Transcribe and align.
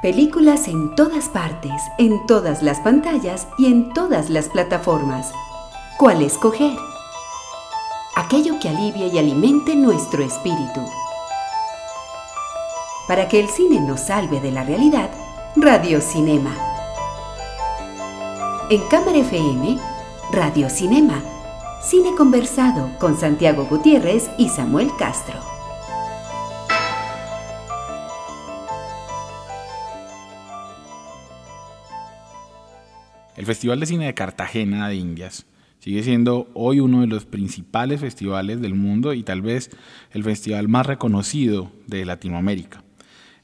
Películas 0.00 0.68
en 0.68 0.94
todas 0.94 1.28
partes, 1.28 1.72
en 1.98 2.24
todas 2.28 2.62
las 2.62 2.78
pantallas 2.78 3.48
y 3.58 3.66
en 3.66 3.92
todas 3.92 4.30
las 4.30 4.48
plataformas. 4.48 5.32
¿Cuál 5.98 6.22
escoger? 6.22 6.78
Aquello 8.14 8.60
que 8.60 8.68
alivie 8.68 9.08
y 9.08 9.18
alimente 9.18 9.74
nuestro 9.74 10.22
espíritu. 10.22 10.80
Para 13.08 13.26
que 13.26 13.40
el 13.40 13.48
cine 13.48 13.80
nos 13.80 14.02
salve 14.02 14.40
de 14.40 14.52
la 14.52 14.62
realidad, 14.62 15.10
Radio 15.56 16.00
Cinema. 16.00 16.54
En 18.70 18.82
Cámara 18.86 19.18
FM, 19.18 19.80
Radio 20.30 20.70
Cinema. 20.70 21.20
Cine 21.82 22.14
conversado 22.14 22.88
con 23.00 23.18
Santiago 23.18 23.64
Gutiérrez 23.64 24.30
y 24.38 24.48
Samuel 24.48 24.92
Castro. 24.96 25.47
El 33.38 33.46
Festival 33.46 33.78
de 33.78 33.86
Cine 33.86 34.06
de 34.06 34.14
Cartagena 34.14 34.88
de 34.88 34.96
Indias 34.96 35.46
sigue 35.78 36.02
siendo 36.02 36.50
hoy 36.54 36.80
uno 36.80 37.02
de 37.02 37.06
los 37.06 37.24
principales 37.24 38.00
festivales 38.00 38.60
del 38.60 38.74
mundo 38.74 39.14
y 39.14 39.22
tal 39.22 39.42
vez 39.42 39.70
el 40.10 40.24
festival 40.24 40.66
más 40.66 40.86
reconocido 40.86 41.70
de 41.86 42.04
Latinoamérica. 42.04 42.82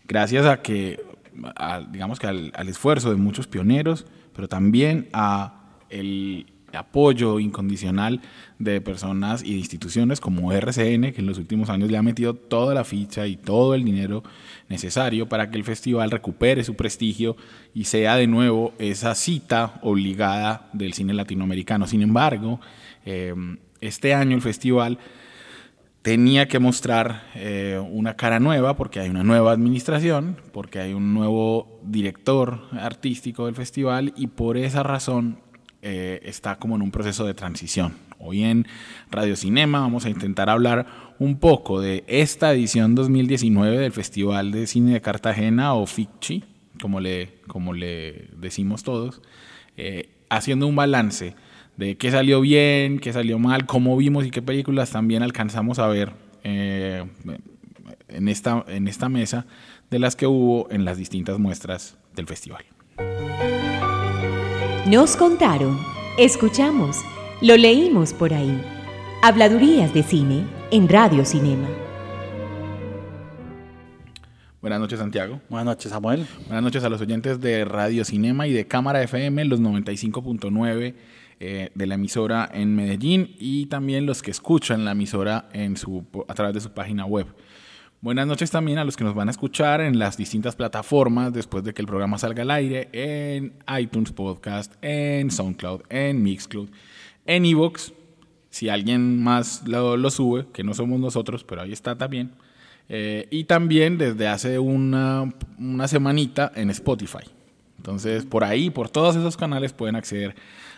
Gracias 0.08 0.46
a 0.46 0.62
que, 0.62 1.00
digamos 1.92 2.18
que 2.18 2.26
al, 2.26 2.52
al 2.56 2.68
esfuerzo 2.68 3.10
de 3.10 3.16
muchos 3.18 3.46
pioneros, 3.46 4.04
pero 4.34 4.48
también 4.48 5.08
a 5.12 5.62
el 5.90 6.46
apoyo 6.76 7.40
incondicional 7.40 8.20
de 8.58 8.80
personas 8.80 9.42
y 9.42 9.52
de 9.52 9.58
instituciones 9.58 10.20
como 10.20 10.52
RCN, 10.52 11.12
que 11.12 11.20
en 11.20 11.26
los 11.26 11.38
últimos 11.38 11.70
años 11.70 11.90
le 11.90 11.96
ha 11.96 12.02
metido 12.02 12.34
toda 12.34 12.74
la 12.74 12.84
ficha 12.84 13.26
y 13.26 13.36
todo 13.36 13.74
el 13.74 13.84
dinero 13.84 14.22
necesario 14.68 15.28
para 15.28 15.50
que 15.50 15.56
el 15.56 15.64
festival 15.64 16.10
recupere 16.10 16.64
su 16.64 16.74
prestigio 16.74 17.36
y 17.74 17.84
sea 17.84 18.16
de 18.16 18.26
nuevo 18.26 18.72
esa 18.78 19.14
cita 19.14 19.80
obligada 19.82 20.68
del 20.72 20.92
cine 20.92 21.14
latinoamericano. 21.14 21.86
Sin 21.86 22.02
embargo, 22.02 22.60
eh, 23.04 23.34
este 23.80 24.14
año 24.14 24.34
el 24.34 24.42
festival 24.42 24.98
tenía 26.04 26.48
que 26.48 26.58
mostrar 26.58 27.22
eh, 27.34 27.82
una 27.90 28.14
cara 28.14 28.38
nueva 28.38 28.76
porque 28.76 29.00
hay 29.00 29.08
una 29.08 29.24
nueva 29.24 29.52
administración, 29.52 30.36
porque 30.52 30.78
hay 30.78 30.92
un 30.92 31.14
nuevo 31.14 31.80
director 31.82 32.60
artístico 32.72 33.46
del 33.46 33.54
festival 33.54 34.12
y 34.14 34.26
por 34.26 34.58
esa 34.58 34.82
razón 34.82 35.38
eh, 35.86 36.20
está 36.24 36.56
como 36.56 36.76
en 36.76 36.82
un 36.82 36.90
proceso 36.90 37.26
de 37.26 37.34
transición. 37.34 37.92
Hoy 38.18 38.42
en 38.42 38.66
Radio 39.10 39.36
Cinema 39.36 39.80
vamos 39.80 40.06
a 40.06 40.08
intentar 40.08 40.48
hablar 40.48 40.86
un 41.18 41.38
poco 41.38 41.78
de 41.78 42.04
esta 42.06 42.50
edición 42.54 42.94
2019 42.94 43.78
del 43.78 43.92
Festival 43.92 44.50
de 44.50 44.66
Cine 44.66 44.94
de 44.94 45.02
Cartagena 45.02 45.74
o 45.74 45.86
FICCI, 45.86 46.42
como 46.80 47.00
le, 47.00 47.34
como 47.46 47.74
le 47.74 48.30
decimos 48.34 48.82
todos, 48.82 49.20
eh, 49.76 50.08
haciendo 50.30 50.66
un 50.66 50.74
balance 50.74 51.36
de 51.76 51.98
qué 51.98 52.10
salió 52.10 52.40
bien, 52.40 52.98
qué 52.98 53.12
salió 53.12 53.38
mal, 53.38 53.66
cómo 53.66 53.94
vimos 53.98 54.24
y 54.24 54.30
qué 54.30 54.40
películas 54.40 54.90
también 54.90 55.22
alcanzamos 55.22 55.78
a 55.78 55.86
ver 55.88 56.12
eh, 56.44 57.04
en, 58.08 58.28
esta, 58.28 58.64
en 58.68 58.88
esta 58.88 59.10
mesa 59.10 59.44
de 59.90 59.98
las 59.98 60.16
que 60.16 60.26
hubo 60.26 60.66
en 60.70 60.86
las 60.86 60.96
distintas 60.96 61.38
muestras 61.38 61.98
del 62.14 62.26
festival. 62.26 62.64
Nos 64.86 65.16
contaron, 65.16 65.78
escuchamos, 66.18 67.00
lo 67.40 67.56
leímos 67.56 68.12
por 68.12 68.34
ahí. 68.34 68.60
Habladurías 69.22 69.94
de 69.94 70.02
cine 70.02 70.44
en 70.70 70.90
Radio 70.90 71.24
Cinema. 71.24 71.66
Buenas 74.60 74.80
noches, 74.80 74.98
Santiago. 74.98 75.40
Buenas 75.48 75.64
noches, 75.64 75.90
Samuel. 75.90 76.26
Buenas 76.48 76.62
noches 76.62 76.84
a 76.84 76.90
los 76.90 77.00
oyentes 77.00 77.40
de 77.40 77.64
Radio 77.64 78.04
Cinema 78.04 78.46
y 78.46 78.52
de 78.52 78.66
Cámara 78.66 79.02
FM, 79.02 79.46
los 79.46 79.58
95.9 79.62 80.94
eh, 81.40 81.70
de 81.74 81.86
la 81.86 81.94
emisora 81.94 82.50
en 82.52 82.76
Medellín 82.76 83.34
y 83.38 83.64
también 83.66 84.04
los 84.04 84.22
que 84.22 84.32
escuchan 84.32 84.84
la 84.84 84.92
emisora 84.92 85.48
en 85.54 85.78
su, 85.78 86.04
a 86.28 86.34
través 86.34 86.52
de 86.52 86.60
su 86.60 86.72
página 86.72 87.06
web. 87.06 87.26
Buenas 88.04 88.26
noches 88.26 88.50
también 88.50 88.76
a 88.76 88.84
los 88.84 88.98
que 88.98 89.04
nos 89.04 89.14
van 89.14 89.28
a 89.28 89.30
escuchar 89.30 89.80
en 89.80 89.98
las 89.98 90.18
distintas 90.18 90.54
plataformas 90.54 91.32
después 91.32 91.64
de 91.64 91.72
que 91.72 91.80
el 91.80 91.88
programa 91.88 92.18
salga 92.18 92.42
al 92.42 92.50
aire, 92.50 92.90
en 92.92 93.54
iTunes 93.78 94.12
Podcast, 94.12 94.74
en 94.82 95.30
SoundCloud, 95.30 95.84
en 95.88 96.22
Mixcloud, 96.22 96.68
en 97.24 97.46
Evox, 97.46 97.94
si 98.50 98.68
alguien 98.68 99.22
más 99.22 99.66
lo, 99.66 100.10
sube, 100.10 100.44
que 100.52 100.62
no 100.62 100.74
somos 100.74 101.00
nosotros, 101.00 101.44
pero 101.44 101.62
ahí 101.62 101.72
está 101.72 101.96
también. 101.96 102.32
Eh, 102.90 103.26
y 103.30 103.44
también 103.44 103.96
desde 103.96 104.28
hace 104.28 104.58
una, 104.58 105.32
una 105.58 105.88
semanita 105.88 106.52
en 106.56 106.68
Spotify. 106.68 107.24
Entonces, 107.78 108.26
por 108.26 108.44
ahí, 108.44 108.68
por 108.68 108.90
todos 108.90 109.16
esos 109.16 109.38
canales 109.38 109.72
pueden 109.72 109.96
acceder 109.96 110.34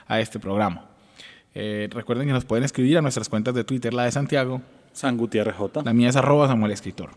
a 0.06 0.20
este 0.20 0.38
programa. 0.38 0.91
Eh, 1.56 1.88
recuerden 1.91 2.28
que 2.28 2.32
nos 2.32 2.44
pueden 2.44 2.62
escribir 2.62 2.98
a 2.98 3.03
nuestras 3.03 3.28
cuentas 3.28 3.53
de 3.53 3.65
Twitter, 3.65 3.92
la 3.92 4.04
de 4.04 4.12
Santiago, 4.12 4.62
San 4.96 5.18
Gutiérrez 5.18 5.54
J. 5.54 5.82
La 5.84 5.92
mía 5.92 6.08
es 6.08 6.16
arroba 6.16 6.48
Samuel 6.48 6.72
Escritor. 6.72 7.10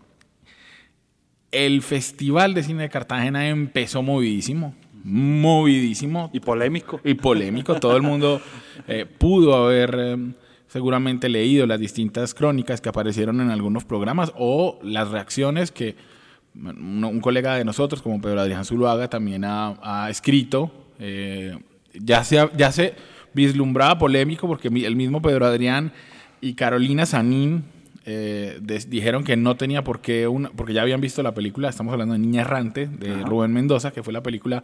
El 1.52 1.82
Festival 1.82 2.54
de 2.54 2.64
Cine 2.64 2.84
de 2.84 2.90
Cartagena 2.90 3.48
empezó 3.48 4.04
movidísimo, 4.04 4.76
movidísimo. 5.04 6.30
Y 6.34 6.42
polémico. 6.42 7.00
Y 7.06 7.14
polémico. 7.14 7.80
Todo 7.80 7.96
el 7.96 8.04
mundo 8.04 8.42
eh, 8.88 9.06
pudo 9.06 9.56
haber 9.56 9.96
eh, 9.98 10.18
seguramente 10.68 11.30
leído 11.30 11.66
las 11.66 11.80
distintas 11.80 12.34
crónicas 12.34 12.82
que 12.82 12.90
aparecieron 12.90 13.40
en 13.40 13.50
algunos 13.50 13.86
programas 13.86 14.34
o 14.38 14.78
las 14.84 15.10
reacciones 15.10 15.72
que 15.72 15.96
un, 16.54 17.22
colega 17.22 17.56
de 17.56 17.64
nosotros, 17.64 18.02
como 18.02 18.20
Pedro 18.20 18.42
Adrián 18.42 18.66
Zuluaga, 18.66 19.10
también 19.10 19.46
ha, 19.46 20.08
escrito. 20.10 20.70
Eh, 21.00 21.58
ya, 21.94 22.26
se, 22.26 22.50
ya 22.58 22.74
se 22.74 22.94
vislumbraba 23.34 23.98
polémico 23.98 24.48
porque 24.48 24.68
el 24.68 24.98
mismo 24.98 25.22
Pedro 25.22 25.46
Adrián 25.46 25.94
y 26.42 26.54
Carolina 26.54 27.06
Sanín 27.06 27.64
eh, 28.06 28.60
dijeron 28.88 29.24
que 29.24 29.36
no 29.38 29.56
tenía 29.56 29.84
por 29.84 30.02
qué, 30.02 30.28
una, 30.28 30.50
porque 30.50 30.74
ya 30.74 30.82
habían 30.82 31.02
visto 31.02 31.22
la 31.22 31.34
película, 31.34 31.70
estamos 31.70 31.92
hablando 31.94 32.14
de 32.14 32.20
Niña 32.20 32.42
Errante, 32.42 32.88
de 32.88 33.24
Rubén 33.24 33.54
Mendoza, 33.54 33.92
que 33.92 34.04
fue 34.04 34.14
la 34.14 34.24
película 34.24 34.64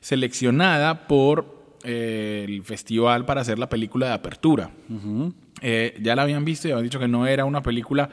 seleccionada 0.00 1.06
por 1.06 1.76
eh, 1.84 2.44
el 2.46 2.62
festival 2.64 3.24
para 3.24 3.40
hacer 3.40 3.58
la 3.58 3.68
película 3.68 4.08
de 4.08 4.12
apertura. 4.12 4.70
Eh, 5.62 5.98
ya 6.02 6.16
la 6.16 6.22
habían 6.22 6.44
visto 6.44 6.68
y 6.68 6.72
habían 6.72 6.84
dicho 6.84 7.00
que 7.00 7.08
no 7.08 7.26
era 7.26 7.44
una 7.44 7.62
película... 7.62 8.10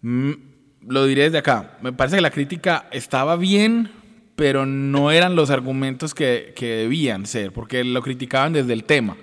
Mm, 0.00 0.32
lo 0.88 1.06
diré 1.06 1.22
desde 1.22 1.38
acá, 1.38 1.78
me 1.80 1.92
parece 1.92 2.16
que 2.16 2.22
la 2.22 2.32
crítica 2.32 2.88
estaba 2.90 3.36
bien, 3.36 3.88
pero 4.34 4.66
no 4.66 5.12
eran 5.12 5.36
los 5.36 5.50
argumentos 5.50 6.12
que, 6.12 6.54
que 6.56 6.74
debían 6.74 7.26
ser, 7.26 7.52
porque 7.52 7.84
lo 7.84 8.02
criticaban 8.02 8.52
desde 8.52 8.72
el 8.72 8.82
tema 8.82 9.16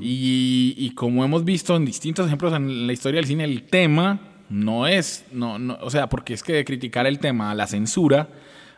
y, 0.00 0.90
como 0.94 1.24
hemos 1.24 1.44
visto 1.44 1.76
en 1.76 1.84
distintos 1.84 2.26
ejemplos 2.26 2.52
en 2.54 2.86
la 2.86 2.92
historia 2.92 3.18
del 3.18 3.26
cine, 3.26 3.44
el 3.44 3.64
tema 3.64 4.20
no 4.48 4.86
es, 4.86 5.24
no, 5.32 5.58
no, 5.58 5.78
o 5.80 5.90
sea, 5.90 6.08
porque 6.08 6.34
es 6.34 6.42
que 6.42 6.52
de 6.52 6.64
criticar 6.64 7.06
el 7.06 7.18
tema 7.18 7.50
a 7.50 7.54
la 7.54 7.66
censura 7.66 8.28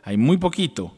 hay 0.02 0.16
muy 0.16 0.38
poquito. 0.38 0.94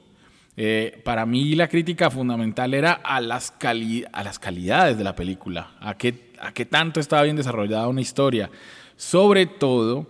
Eh, 0.57 1.01
para 1.05 1.27
mí 1.27 1.55
la 1.55 1.69
crítica 1.69 2.11
fundamental 2.11 2.75
era 2.75 2.93
a 2.93 3.21
las, 3.21 3.55
a 3.61 4.25
las 4.25 4.39
calidades 4.39 4.99
de 4.99 5.05
la 5.05 5.15
película, 5.17 5.73
a 5.81 5.95
qué, 5.97 6.33
a 6.41 6.53
qué 6.53 6.67
tanto 6.67 7.01
estaba 7.01 7.23
bien 7.23 7.37
desarrollada 7.37 7.89
una 7.89 8.01
historia, 8.01 8.51
sobre 8.97 9.47
todo 9.47 10.07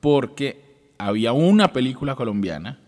porque 0.00 0.90
había 0.98 1.32
una 1.32 1.72
película 1.72 2.14
colombiana 2.14 2.80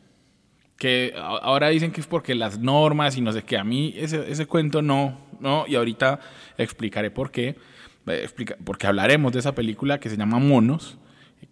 que 0.79 1.15
ahora 1.17 1.69
dicen 1.69 1.91
que 1.91 2.01
es 2.01 2.07
porque 2.07 2.35
las 2.35 2.59
normas 2.59 3.17
y 3.17 3.21
no 3.21 3.33
sé 3.33 3.43
qué, 3.43 3.57
a 3.57 3.65
mí 3.65 3.95
ese, 3.97 4.31
ese 4.31 4.47
cuento 4.47 4.83
no, 4.83 5.19
no, 5.41 5.65
y 5.67 5.75
ahorita 5.75 6.21
explicaré 6.59 7.11
por 7.11 7.31
qué, 7.31 7.57
eh, 8.07 8.29
porque 8.65 8.87
hablaremos 8.87 9.33
de 9.33 9.41
esa 9.41 9.55
película 9.55 9.99
que 10.01 10.09
se 10.09 10.17
llama 10.17 10.39
Monos, 10.39 10.99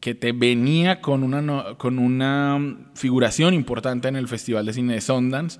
que 0.01 0.15
te 0.15 0.33
venía 0.33 1.01
con 1.01 1.23
una, 1.23 1.75
con 1.77 1.99
una 1.99 2.91
figuración 2.95 3.55
importante 3.55 4.09
en 4.09 4.17
el 4.17 4.29
Festival 4.29 4.67
de 4.67 4.73
Cine 4.73 4.95
de 4.95 5.01
Sundance, 5.01 5.59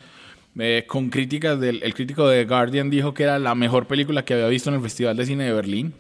eh, 0.57 0.85
con 0.87 1.11
críticas 1.11 1.59
del 1.59 1.83
el 1.83 1.95
crítico 1.95 2.29
de 2.29 2.45
Guardian 2.45 2.89
dijo 2.89 3.13
que 3.13 3.25
era 3.25 3.41
la 3.41 3.57
mejor 3.57 3.89
película 3.89 4.25
que 4.25 4.35
había 4.35 4.47
visto 4.47 4.71
en 4.71 4.77
el 4.77 4.83
Festival 4.83 5.17
de 5.17 5.27
Cine 5.27 5.45
de 5.45 5.53
Berlín 5.53 5.95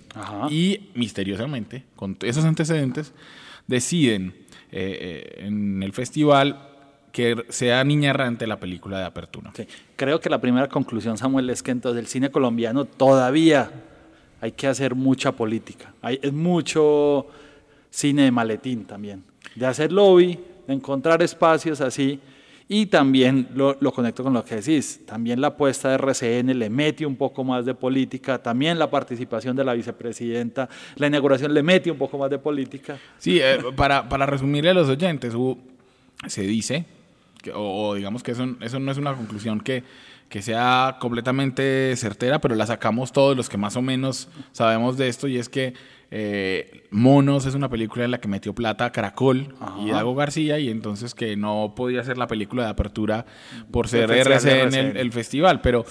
y 0.48 0.90
misteriosamente 0.94 1.82
con 1.96 2.16
esos 2.22 2.44
antecedentes 2.44 3.14
deciden 3.66 4.32
eh, 4.70 5.38
en 5.38 5.82
el 5.82 5.92
festival 5.92 6.73
que 7.14 7.44
sea 7.48 7.84
Niña 7.84 8.10
Errante 8.10 8.44
la 8.44 8.58
película 8.58 8.98
de 8.98 9.04
apertura. 9.04 9.52
Creo 9.94 10.18
que 10.18 10.28
la 10.28 10.40
primera 10.40 10.68
conclusión, 10.68 11.16
Samuel, 11.16 11.48
es 11.48 11.62
que 11.62 11.70
entonces 11.70 12.00
el 12.00 12.08
cine 12.08 12.28
colombiano 12.28 12.86
todavía 12.86 13.70
hay 14.40 14.50
que 14.50 14.66
hacer 14.66 14.96
mucha 14.96 15.30
política. 15.30 15.94
Hay, 16.02 16.18
es 16.20 16.32
mucho 16.32 17.28
cine 17.88 18.22
de 18.22 18.32
maletín 18.32 18.84
también, 18.84 19.22
de 19.54 19.64
hacer 19.64 19.92
lobby, 19.92 20.40
de 20.66 20.74
encontrar 20.74 21.22
espacios 21.22 21.80
así. 21.80 22.18
Y 22.66 22.86
también 22.86 23.46
lo, 23.54 23.76
lo, 23.78 23.92
conecto 23.92 24.24
con 24.24 24.32
lo 24.32 24.44
que 24.44 24.56
decís, 24.56 25.02
también 25.06 25.40
la 25.40 25.48
apuesta 25.48 25.90
de 25.90 25.94
RCN 25.98 26.58
le 26.58 26.68
mete 26.68 27.06
un 27.06 27.14
poco 27.14 27.44
más 27.44 27.64
de 27.64 27.74
política, 27.74 28.42
también 28.42 28.76
la 28.76 28.90
participación 28.90 29.54
de 29.54 29.62
la 29.62 29.74
vicepresidenta, 29.74 30.68
la 30.96 31.06
inauguración 31.06 31.54
le 31.54 31.62
mete 31.62 31.92
un 31.92 31.98
poco 31.98 32.18
más 32.18 32.28
de 32.28 32.38
política. 32.38 32.98
Sí, 33.18 33.38
eh, 33.40 33.58
para, 33.76 34.08
para 34.08 34.26
resumirle 34.26 34.70
a 34.70 34.74
los 34.74 34.88
oyentes, 34.88 35.32
se 36.26 36.42
dice 36.42 36.86
o, 37.54 37.94
digamos 37.94 38.22
que 38.22 38.32
eso, 38.32 38.46
eso 38.60 38.78
no 38.78 38.92
es 38.92 38.98
una 38.98 39.14
conclusión 39.14 39.60
que, 39.60 39.82
que 40.28 40.42
sea 40.42 40.96
completamente 41.00 41.94
certera, 41.96 42.40
pero 42.40 42.54
la 42.54 42.66
sacamos 42.66 43.12
todos 43.12 43.36
los 43.36 43.48
que 43.48 43.56
más 43.56 43.76
o 43.76 43.82
menos 43.82 44.28
sabemos 44.52 44.96
de 44.96 45.08
esto 45.08 45.28
y 45.28 45.38
es 45.38 45.48
que 45.48 45.74
eh, 46.10 46.84
Monos 46.90 47.44
es 47.46 47.54
una 47.54 47.68
película 47.68 48.04
en 48.04 48.12
la 48.12 48.18
que 48.18 48.28
metió 48.28 48.54
plata 48.54 48.92
Caracol 48.92 49.54
y 49.80 49.90
Dago 49.90 50.14
García 50.14 50.58
y 50.60 50.68
entonces 50.68 51.14
que 51.14 51.36
no 51.36 51.74
podía 51.76 52.04
ser 52.04 52.18
la 52.18 52.28
película 52.28 52.64
de 52.64 52.70
apertura 52.70 53.26
por 53.72 53.88
ser 53.88 54.10
el, 54.10 54.96
el, 54.96 55.12
festival, 55.12 55.60
pero, 55.60 55.84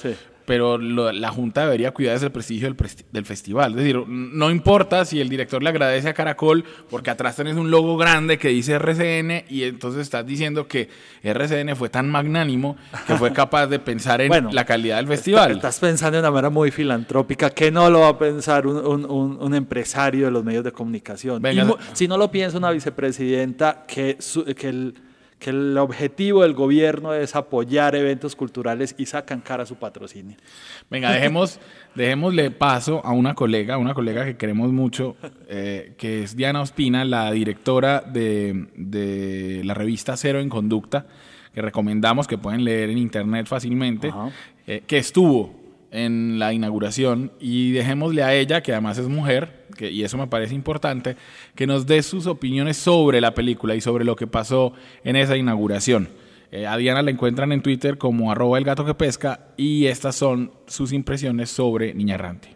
pero 0.46 0.78
la 0.78 1.30
Junta 1.30 1.62
debería 1.62 1.92
cuidar 1.92 2.20
del 2.20 2.32
prestigio 2.32 2.72
del, 2.72 2.78
del, 3.12 3.26
festival. 3.26 3.72
Es 3.72 3.78
decir, 3.78 4.04
no 4.08 4.52
importa 4.52 5.06
si 5.06 5.22
el 5.22 5.30
director 5.30 5.64
le 5.64 5.70
agradece 5.70 6.10
a 6.10 6.14
Caracol 6.14 6.64
porque 6.90 7.10
atrás 7.10 7.36
tenés 7.36 7.56
un 7.56 7.72
logo 7.72 7.98
grande 7.98 8.38
que 8.38 8.50
dice 8.50 8.74
RCN 8.74 9.46
y 9.50 9.64
entonces 9.64 10.02
estás 10.02 10.26
diciendo 10.26 10.68
que 10.68 10.90
RCN 11.24 11.76
fue 11.76 11.90
tan 11.90 12.10
magnánimo 12.10 12.78
que 13.08 13.16
fue 13.16 13.32
capaz 13.32 13.68
de 13.68 13.80
pensar 13.80 14.22
en 14.22 14.32
la 14.54 14.66
calidad 14.66 14.98
del 14.98 15.08
festival. 15.08 15.52
Estás 15.52 15.80
pensando 15.80 16.18
de 16.18 16.20
una 16.20 16.32
manera 16.32 16.50
muy 16.50 16.72
filantrópica 16.72 17.50
que 17.50 17.72
no 17.72 17.90
lo 17.90 18.02
va 18.02 18.10
a 18.10 18.18
pensar 18.18 18.68
un, 18.68 19.06
un, 19.06 19.38
un 19.40 19.56
empresario 19.56 20.26
de 20.26 20.32
los 20.32 20.44
medios 20.44 20.64
de 20.64 20.72
comunicación. 20.72 21.42
si 21.94 22.08
no 22.08 22.18
lo 22.18 22.32
piensa 22.32 22.58
una 22.58 22.72
vicepresidenta 22.72 23.86
que, 23.88 24.18
que 24.58 24.70
el 24.70 24.94
que 25.44 25.50
el 25.50 25.78
objetivo 25.78 26.44
del 26.44 26.54
gobierno 26.54 27.14
es 27.14 27.36
apoyar 27.36 27.96
eventos 27.96 28.34
culturales 28.34 28.96
y 28.98 29.08
sacan 29.08 29.42
cara 29.42 29.64
a 29.64 29.66
su 29.66 29.76
patrocinio. 29.76 30.38
Venga, 30.90 31.12
dejemos, 31.12 31.60
dejémosle 31.96 32.50
paso 32.50 33.06
a 33.06 33.12
una 33.12 33.36
colega, 33.36 33.78
una 33.78 33.94
colega 33.94 34.24
que 34.24 34.38
queremos 34.38 34.72
mucho, 34.72 35.18
eh, 35.50 35.96
que 35.98 36.24
es 36.24 36.38
Diana 36.38 36.62
Ospina, 36.62 37.04
la 37.04 37.30
directora 37.34 38.00
de, 38.00 38.68
de, 38.78 39.64
la 39.66 39.74
revista 39.74 40.16
Cero 40.16 40.40
en 40.40 40.48
Conducta, 40.48 41.08
que 41.54 41.62
recomendamos 41.62 42.26
que 42.26 42.38
pueden 42.38 42.64
leer 42.64 42.90
en 42.90 42.98
internet 42.98 43.46
fácilmente, 43.46 44.14
eh, 44.66 44.84
que 44.88 44.98
estuvo 44.98 45.60
en 45.92 46.40
la 46.40 46.54
inauguración 46.54 47.34
y 47.42 47.74
dejémosle 47.74 48.24
a 48.24 48.34
ella, 48.34 48.64
que 48.64 48.72
además 48.72 48.98
es 48.98 49.10
mujer, 49.10 49.63
y 49.80 50.04
eso 50.04 50.18
me 50.18 50.28
parece 50.28 50.56
importante, 50.56 51.16
que 51.56 51.68
nos 51.68 51.86
dé 51.86 52.02
sus 52.04 52.28
opiniones 52.28 52.78
sobre 52.78 53.22
la 53.22 53.34
película 53.34 53.76
y 53.76 53.82
sobre 53.82 54.06
lo 54.06 54.16
que 54.16 54.28
pasó 54.28 54.74
en 55.04 55.16
esa 55.16 55.38
inauguración. 55.38 56.10
Eh, 56.52 56.68
a 56.68 56.78
Diana 56.78 57.02
la 57.02 57.12
encuentran 57.12 57.52
en 57.52 57.62
Twitter 57.62 57.98
como 57.98 58.32
arroba 58.32 58.58
el 58.58 58.64
gato 58.64 58.86
que 58.86 58.94
pesca 58.94 59.48
y 59.58 59.88
estas 59.88 60.16
son 60.16 60.52
sus 60.68 60.94
impresiones 60.94 61.50
sobre 61.50 61.94
Niña 61.94 62.16
Errante. 62.16 62.56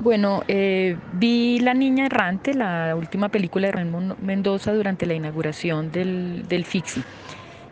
Bueno, 0.00 0.42
eh, 0.48 0.96
vi 1.14 1.58
La 1.60 1.72
Niña 1.72 2.06
Errante, 2.06 2.52
la 2.52 2.94
última 2.96 3.28
película 3.30 3.68
de 3.68 3.72
Raymond 3.72 4.18
Mendoza 4.20 4.72
durante 4.74 5.06
la 5.06 5.14
inauguración 5.14 5.90
del, 5.90 6.46
del 6.48 6.64
FIXI 6.64 7.02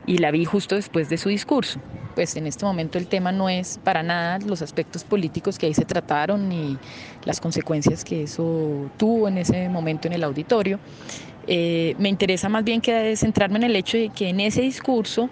y 0.06 0.18
la 0.18 0.30
vi 0.30 0.44
justo 0.44 0.74
después 0.76 1.08
de 1.08 1.18
su 1.18 1.28
discurso. 1.28 1.80
Pues 2.14 2.36
en 2.36 2.46
este 2.46 2.64
momento 2.64 2.96
el 2.96 3.08
tema 3.08 3.32
no 3.32 3.48
es 3.48 3.78
para 3.82 4.02
nada 4.02 4.38
los 4.38 4.62
aspectos 4.62 5.04
políticos 5.04 5.58
que 5.58 5.66
ahí 5.66 5.74
se 5.74 5.84
trataron 5.84 6.48
ni 6.48 6.78
las 7.24 7.40
consecuencias 7.40 8.04
que 8.04 8.22
eso 8.22 8.90
tuvo 8.96 9.28
en 9.28 9.38
ese 9.38 9.68
momento 9.68 10.08
en 10.08 10.14
el 10.14 10.24
auditorio. 10.24 10.78
Eh, 11.46 11.94
me 11.98 12.08
interesa 12.08 12.48
más 12.48 12.64
bien 12.64 12.80
que 12.80 13.16
centrarme 13.16 13.58
en 13.58 13.64
el 13.64 13.76
hecho 13.76 13.98
de 13.98 14.08
que 14.08 14.30
en 14.30 14.40
ese 14.40 14.62
discurso 14.62 15.28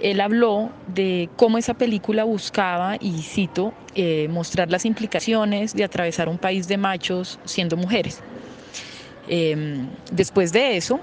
él 0.00 0.20
habló 0.20 0.70
de 0.88 1.28
cómo 1.36 1.58
esa 1.58 1.74
película 1.74 2.24
buscaba, 2.24 2.96
y 3.00 3.22
cito, 3.22 3.72
eh, 3.94 4.28
mostrar 4.28 4.70
las 4.70 4.84
implicaciones 4.84 5.74
de 5.74 5.84
atravesar 5.84 6.28
un 6.28 6.38
país 6.38 6.68
de 6.68 6.76
machos 6.76 7.38
siendo 7.44 7.76
mujeres. 7.76 8.20
Em, 9.28 9.88
después 10.12 10.52
de 10.52 10.76
eso, 10.76 11.00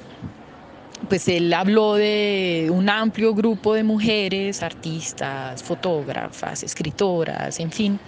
pues 1.09 1.27
él 1.27 1.53
habló 1.53 1.95
de 1.95 2.69
un 2.71 2.89
amplio 2.89 3.33
grupo 3.33 3.73
de 3.73 3.83
mujeres, 3.83 4.63
artistas, 4.63 5.63
fotógrafas, 5.63 6.63
escritoras, 6.63 7.59
en 7.59 7.71
fin, 7.71 7.99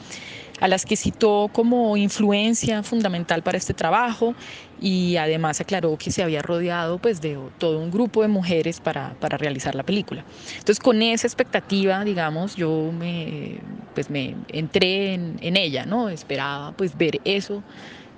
a 0.61 0.67
las 0.67 0.85
que 0.85 0.95
citó 0.95 1.49
como 1.51 1.97
influencia 1.97 2.81
fundamental 2.83 3.43
para 3.43 3.57
este 3.57 3.73
trabajo 3.73 4.33
y 4.79 5.17
además 5.17 5.59
aclaró 5.59 5.97
que 5.97 6.11
se 6.11 6.23
había 6.23 6.41
rodeado 6.41 6.97
pues 6.97 7.21
de 7.21 7.37
todo 7.57 7.79
un 7.79 7.91
grupo 7.91 8.21
de 8.21 8.29
mujeres 8.29 8.79
para, 8.79 9.13
para 9.19 9.37
realizar 9.37 9.75
la 9.75 9.83
película. 9.83 10.23
Entonces 10.53 10.79
con 10.79 11.01
esa 11.01 11.27
expectativa, 11.27 12.03
digamos, 12.05 12.55
yo 12.55 12.91
me, 12.97 13.59
pues 13.93 14.09
me 14.09 14.35
entré 14.49 15.13
en, 15.13 15.37
en 15.41 15.57
ella, 15.57 15.85
¿no? 15.85 16.09
Esperaba 16.09 16.71
pues 16.77 16.97
ver 16.97 17.19
eso 17.25 17.61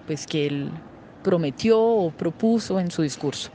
pues 0.06 0.28
que 0.28 0.48
él 0.48 0.70
prometió 1.24 1.80
o 1.82 2.12
propuso 2.12 2.80
en 2.80 2.92
su 2.92 3.02
discurso 3.02 3.52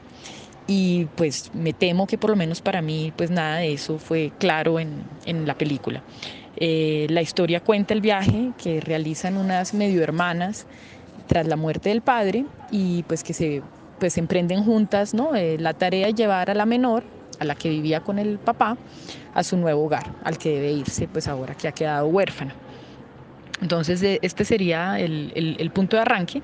y 0.67 1.05
pues 1.15 1.51
me 1.53 1.73
temo 1.73 2.07
que 2.07 2.17
por 2.17 2.29
lo 2.29 2.35
menos 2.35 2.61
para 2.61 2.81
mí 2.81 3.11
pues 3.15 3.29
nada 3.29 3.57
de 3.57 3.73
eso 3.73 3.99
fue 3.99 4.31
claro 4.39 4.79
en, 4.79 5.03
en 5.25 5.45
la 5.45 5.57
película. 5.57 6.01
Eh, 6.55 7.07
la 7.09 7.21
historia 7.21 7.59
cuenta 7.61 7.93
el 7.93 8.01
viaje 8.01 8.51
que 8.61 8.79
realizan 8.79 9.37
unas 9.37 9.73
medio 9.73 10.03
hermanas 10.03 10.67
tras 11.27 11.47
la 11.47 11.55
muerte 11.55 11.89
del 11.89 12.01
padre 12.01 12.45
y 12.71 13.03
pues 13.03 13.23
que 13.23 13.33
se 13.33 13.61
pues 13.99 14.17
emprenden 14.17 14.63
juntas 14.63 15.13
¿no? 15.13 15.35
Eh, 15.35 15.57
la 15.59 15.73
tarea 15.73 16.07
de 16.07 16.13
llevar 16.13 16.49
a 16.49 16.53
la 16.53 16.65
menor, 16.65 17.03
a 17.39 17.45
la 17.45 17.55
que 17.55 17.69
vivía 17.69 18.01
con 18.01 18.19
el 18.19 18.37
papá, 18.37 18.77
a 19.33 19.43
su 19.43 19.57
nuevo 19.57 19.85
hogar, 19.85 20.05
al 20.23 20.37
que 20.37 20.49
debe 20.49 20.71
irse 20.73 21.07
pues 21.07 21.27
ahora 21.27 21.55
que 21.55 21.67
ha 21.67 21.71
quedado 21.71 22.07
huérfana. 22.07 22.53
Entonces 23.61 24.01
este 24.21 24.45
sería 24.45 24.99
el, 24.99 25.31
el 25.35 25.71
punto 25.71 25.95
de 25.95 26.01
arranque. 26.01 26.41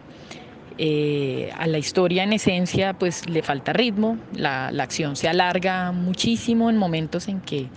Eh, 0.81 1.52
a 1.58 1.68
la 1.68 1.78
historia 1.78 2.24
en 2.24 2.31
esencia 2.31 2.94
pues 2.94 3.30
le 3.30 3.44
falta 3.44 3.74
ritmo, 3.74 4.18
la, 4.34 4.72
la, 4.72 4.84
acción 4.84 5.18
se 5.18 5.28
alarga 5.28 5.92
muchísimo 5.92 6.70
en 6.70 6.78
momentos 6.78 7.28
en 7.28 7.42
que, 7.42 7.68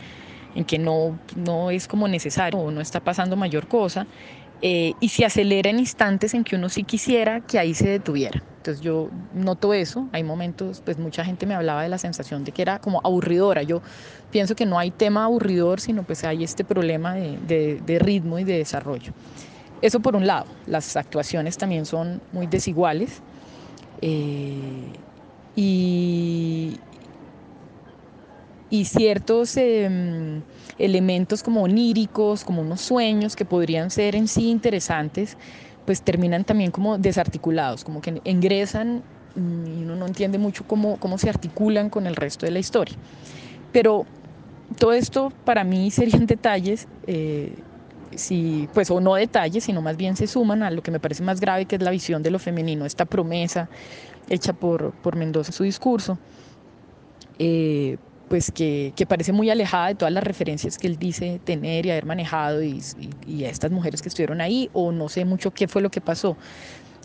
en 0.55 0.65
que 0.65 0.79
no, 0.79 1.19
no 1.35 1.73
es 1.73 1.89
como 1.89 2.07
necesario 2.07 2.61
o 2.61 2.71
no 2.71 2.81
está 2.81 3.01
pasando 3.01 3.35
mayor 3.35 3.67
cosa 3.67 4.07
eh, 4.61 4.93
y 5.01 5.09
se 5.09 5.25
acelera 5.25 5.69
en 5.69 5.81
instantes 5.81 6.33
en 6.33 6.45
que 6.45 6.55
uno 6.55 6.69
sí 6.69 6.85
quisiera 6.85 7.41
que 7.41 7.59
ahí 7.59 7.75
se 7.75 7.89
detuviera. 7.89 8.41
Entonces 8.59 8.81
yo 8.81 9.11
noto 9.35 9.75
eso, 9.75 10.09
hay 10.13 10.23
momentos, 10.23 10.81
pues 10.85 10.97
mucha 10.97 11.25
gente 11.25 11.45
me 11.45 11.57
hablaba 11.57 11.83
de 11.83 11.89
la 11.89 11.99
sensación 11.99 12.45
de 12.45 12.53
que 12.53 12.63
era 12.63 12.79
como 12.79 13.01
aburridora, 13.03 13.65
yo 13.65 13.83
pienso 14.31 14.55
que 14.55 14.65
no 14.65 14.79
hay 14.79 14.93
tema 14.93 15.25
aburridor, 15.25 15.81
sino 15.81 16.05
pues 16.05 16.23
hay 16.23 16.45
este 16.45 16.63
problema 16.63 17.15
de, 17.15 17.37
de, 17.49 17.81
de 17.85 17.99
ritmo 17.99 18.39
y 18.39 18.45
de 18.45 18.59
desarrollo. 18.59 19.13
Eso 19.83 20.01
por 20.01 20.15
un 20.15 20.27
lado, 20.27 20.47
las 20.67 20.97
actuaciones 20.97 21.59
también 21.59 21.87
son 21.87 22.21
muy 22.33 22.47
desiguales 22.47 23.21
eh, 24.01 24.93
y, 25.57 26.79
y, 28.71 28.85
ciertos 28.85 29.57
eh, 29.57 30.41
elementos 30.79 31.43
como 31.43 31.65
oníricos, 31.65 32.45
como 32.45 32.63
unos 32.63 32.81
sueños 32.81 33.35
que 33.35 33.45
podrían 33.45 33.91
ser 33.91 34.15
en 34.15 34.29
sí 34.29 34.51
interesantes, 34.51 35.37
pues 35.85 36.03
terminan 36.03 36.45
también 36.45 36.71
como 36.71 36.97
desarticulados, 36.97 37.83
como 37.83 38.01
que 38.01 38.21
ingresan 38.25 39.03
y 39.35 39.83
uno 39.83 39.97
no 39.97 40.07
entiende 40.07 40.39
mucho 40.39 40.65
cómo, 40.65 40.97
cómo 40.99 41.19
se 41.19 41.29
articulan 41.29 41.91
con 41.91 42.07
el 42.07 42.15
resto 42.15 42.47
de 42.47 42.53
la 42.53 42.61
historia. 42.61 42.95
Pero 43.73 44.07
todo 44.79 44.93
esto 44.93 45.33
para 45.45 45.65
mí 45.65 45.91
serían 45.91 46.27
detalles. 46.27 46.87
Eh, 47.07 47.55
si, 48.17 48.69
pues, 48.73 48.91
o 48.91 49.01
no 49.01 49.15
detalles, 49.15 49.65
sino 49.65 49.83
más 49.83 49.97
bien 49.97 50.17
se 50.17 50.27
suman 50.27 50.63
a 50.63 50.71
lo 50.71 50.83
que 50.83 50.91
me 50.91 51.01
parece 51.01 51.23
más 51.23 51.41
grave, 51.41 51.67
que 51.67 51.77
es 51.77 51.83
la 51.83 51.91
visión 51.91 52.23
de 52.23 52.31
lo 52.31 52.39
femenino, 52.39 52.85
esta 52.85 53.05
promesa 53.05 53.69
hecha 54.29 54.53
por, 54.53 54.93
por 54.93 55.17
Mendoza 55.17 55.51
en 55.51 55.55
su 55.55 55.65
discurso, 55.65 56.19
eh, 57.39 57.97
pues 58.29 58.51
que, 58.51 58.93
que, 58.97 59.05
parece 59.05 59.33
muy 59.33 59.51
alejada 59.51 59.89
de 59.89 59.95
todas 59.95 60.13
las 60.13 60.25
referencias 60.25 60.79
que 60.79 60.87
él 60.87 60.99
dice 60.99 61.41
tener 61.45 61.85
y 61.85 61.91
haber 61.91 62.07
manejado 62.07 62.63
y, 62.63 62.81
a 63.45 63.49
estas 63.49 63.71
mujeres 63.71 64.01
que 64.01 64.09
estuvieron 64.09 64.41
ahí, 64.41 64.71
o 64.73 64.91
no 64.93 65.09
sé 65.09 65.25
mucho 65.25 65.51
qué 65.51 65.69
fue 65.69 65.83
lo 65.83 65.91
que 65.91 66.01
pasó. 66.01 66.37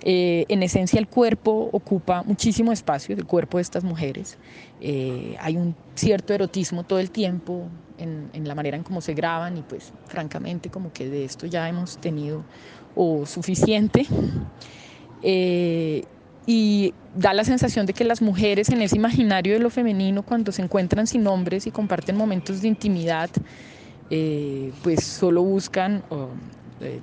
Eh, 0.03 0.45
en 0.49 0.61
esencia 0.61 0.99
el 0.99 1.07
cuerpo 1.07 1.69
ocupa 1.71 2.21
muchísimo 2.23 2.71
espacio, 2.71 3.15
el 3.15 3.25
cuerpo 3.25 3.57
de 3.57 3.63
estas 3.63 3.83
mujeres. 3.83 4.37
Eh, 4.79 5.35
hay 5.39 5.57
un 5.57 5.75
cierto 5.95 6.33
erotismo 6.33 6.83
todo 6.83 6.99
el 6.99 7.09
tiempo 7.09 7.67
en, 7.97 8.29
en, 8.33 8.47
la 8.47 8.53
manera 8.53 8.77
en 8.77 8.83
cómo 8.83 9.01
se 9.01 9.13
graban 9.15 9.57
y 9.57 9.63
pues 9.63 9.91
francamente 10.05 10.69
como 10.69 10.93
que 10.93 11.09
de 11.09 11.25
esto 11.25 11.47
ya 11.47 11.67
hemos 11.67 11.97
tenido 11.97 12.43
o 12.95 13.25
suficiente. 13.25 14.05
Eh, 15.23 16.03
y 16.45 16.93
da 17.15 17.33
la 17.33 17.43
sensación 17.43 17.85
de 17.87 17.93
que 17.93 18.03
las 18.03 18.21
mujeres 18.21 18.69
en 18.69 18.81
ese 18.81 18.95
imaginario 18.95 19.53
de 19.53 19.59
lo 19.59 19.69
femenino 19.69 20.23
cuando 20.23 20.51
se 20.51 20.61
encuentran 20.61 21.07
sin 21.07 21.25
hombres 21.27 21.67
y 21.67 21.71
comparten 21.71 22.15
momentos 22.15 22.61
de 22.61 22.67
intimidad, 22.67 23.29
eh, 24.09 24.71
pues 24.83 25.03
solo 25.03 25.43
buscan 25.43 26.03
oh, 26.09 26.29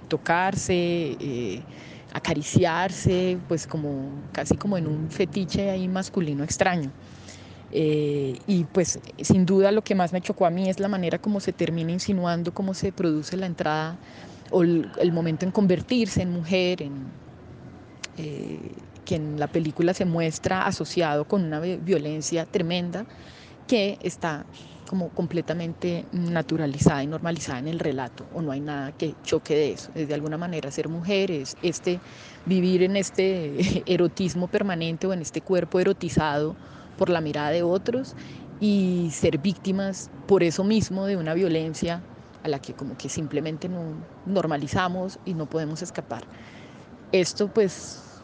tocarse 0.09 1.63
acariciarse, 2.15 3.37
pues 3.49 3.67
como 3.67 4.09
casi 4.33 4.57
como 4.57 4.79
en 4.79 4.87
un 4.87 5.11
fetiche 5.11 5.71
ahí 5.71 5.89
masculino 5.89 6.45
extraño. 6.45 6.91
Eh, 7.73 8.39
y 8.47 8.65
pues 8.65 9.01
sin 9.21 9.45
duda 9.45 9.73
lo 9.73 9.83
que 9.83 9.97
más 9.97 10.13
me 10.13 10.21
chocó 10.21 10.47
a 10.47 10.51
mí 10.51 10.71
es 10.71 10.79
la 10.79 10.87
manera 10.87 11.19
como 11.19 11.41
se 11.41 11.53
termina 11.53 11.91
insinuando, 11.91 12.55
cómo 12.55 12.73
se 12.73 12.93
produce 12.93 13.37
la 13.37 13.47
entrada 13.47 13.97
o 14.53 14.63
el, 14.63 15.13
momento 15.13 15.45
en 15.45 15.51
convertirse 15.51 16.23
en 16.23 16.31
mujer, 16.31 16.83
en, 16.83 16.93
eh, 18.17 18.61
que 19.05 19.17
en 19.17 19.41
la 19.41 19.49
película 19.49 19.93
se 19.93 20.05
muestra 20.05 20.67
asociado 20.67 21.25
con 21.25 21.43
una 21.43 21.59
violencia 21.59 22.47
tremenda 22.47 23.07
que 23.67 23.99
está 24.03 24.47
como 24.89 25.09
completamente 25.11 26.05
naturalizada 26.13 27.03
y 27.03 27.07
normalizada 27.07 27.59
en 27.59 27.69
el 27.69 27.79
relato, 27.79 28.25
o 28.35 28.43
no 28.43 28.53
hay 28.53 28.61
nada 28.61 28.93
que 28.93 29.15
choque 29.25 29.55
de 29.55 29.73
eso. 29.73 29.91
Es 29.95 30.09
de 30.09 30.15
alguna 30.15 30.37
manera 30.37 30.71
ser 30.71 30.89
mujeres, 30.89 31.57
este, 31.63 32.01
vivir 32.47 32.83
en 32.83 32.97
este 32.97 33.83
erotismo 33.93 34.49
permanente 34.49 35.07
o 35.07 35.13
en 35.13 35.23
este 35.23 35.41
cuerpo 35.41 35.81
erotizado 35.81 36.57
por 36.99 37.11
la 37.11 37.21
mirada 37.21 37.51
de 37.51 37.63
otros 37.63 38.15
y 38.61 39.11
ser 39.13 39.39
víctimas 39.39 40.11
por 40.27 40.43
eso 40.43 40.65
mismo 40.65 41.07
de 41.07 41.17
una 41.17 41.35
violencia 41.35 42.03
a 42.43 42.49
la 42.49 42.61
que 42.61 42.75
como 42.75 42.97
que 42.97 43.09
simplemente 43.09 43.69
no 43.69 44.07
normalizamos 44.27 45.19
y 45.25 45.35
no 45.35 45.47
podemos 45.47 45.83
escapar. 45.83 46.25
Esto 47.11 47.49
pues 47.49 48.23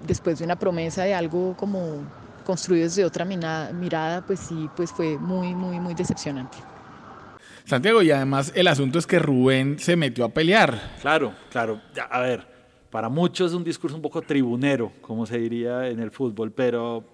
después 0.00 0.38
de 0.38 0.44
una 0.44 0.56
promesa 0.56 1.04
de 1.04 1.14
algo 1.14 1.56
como 1.56 2.10
construido 2.48 2.84
desde 2.84 3.04
otra 3.04 3.26
mirada, 3.26 4.24
pues 4.26 4.40
sí, 4.40 4.70
pues 4.74 4.90
fue 4.90 5.18
muy, 5.18 5.54
muy, 5.54 5.78
muy 5.78 5.92
decepcionante. 5.92 6.56
Santiago, 7.66 8.00
y 8.00 8.10
además 8.10 8.50
el 8.54 8.68
asunto 8.68 8.98
es 8.98 9.06
que 9.06 9.18
Rubén 9.18 9.78
se 9.78 9.96
metió 9.96 10.24
a 10.24 10.30
pelear. 10.30 10.96
Claro, 11.02 11.34
claro. 11.50 11.78
A 12.10 12.20
ver, 12.20 12.46
para 12.90 13.10
muchos 13.10 13.50
es 13.50 13.54
un 13.54 13.64
discurso 13.64 13.94
un 13.94 14.00
poco 14.00 14.22
tribunero, 14.22 14.90
como 15.02 15.26
se 15.26 15.36
diría 15.36 15.88
en 15.88 16.00
el 16.00 16.10
fútbol, 16.10 16.50
pero 16.50 17.04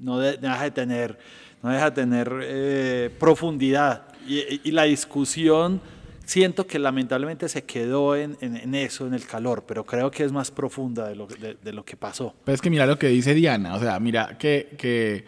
no 0.00 0.18
deja 0.18 0.64
de 0.64 0.72
tener, 0.72 1.20
no 1.62 1.70
deja 1.70 1.90
de 1.90 1.92
tener 1.92 2.40
eh, 2.42 3.16
profundidad. 3.20 4.08
y, 4.26 4.72
la 4.72 4.82
discusión 4.82 5.80
siento 6.24 6.66
que 6.66 6.78
lamentablemente 6.78 7.48
se 7.48 7.64
quedó 7.64 8.16
en, 8.16 8.36
eso, 8.74 9.06
en 9.06 9.14
el 9.14 9.26
calor, 9.26 9.64
pero 9.66 9.84
creo 9.84 10.10
que 10.10 10.24
es 10.24 10.32
más 10.32 10.50
profunda 10.50 11.08
de 11.08 11.16
lo, 11.16 11.26
de, 11.26 11.72
lo 11.72 11.84
que 11.84 11.96
pasó. 11.96 12.34
Pero 12.44 12.54
es 12.54 12.60
que 12.60 12.70
mira 12.70 12.86
lo 12.86 12.98
que 12.98 13.08
dice 13.08 13.34
Diana, 13.34 13.74
o 13.74 13.80
sea, 13.80 13.98
mira 14.00 14.36
que, 14.38 14.74
que 14.78 15.24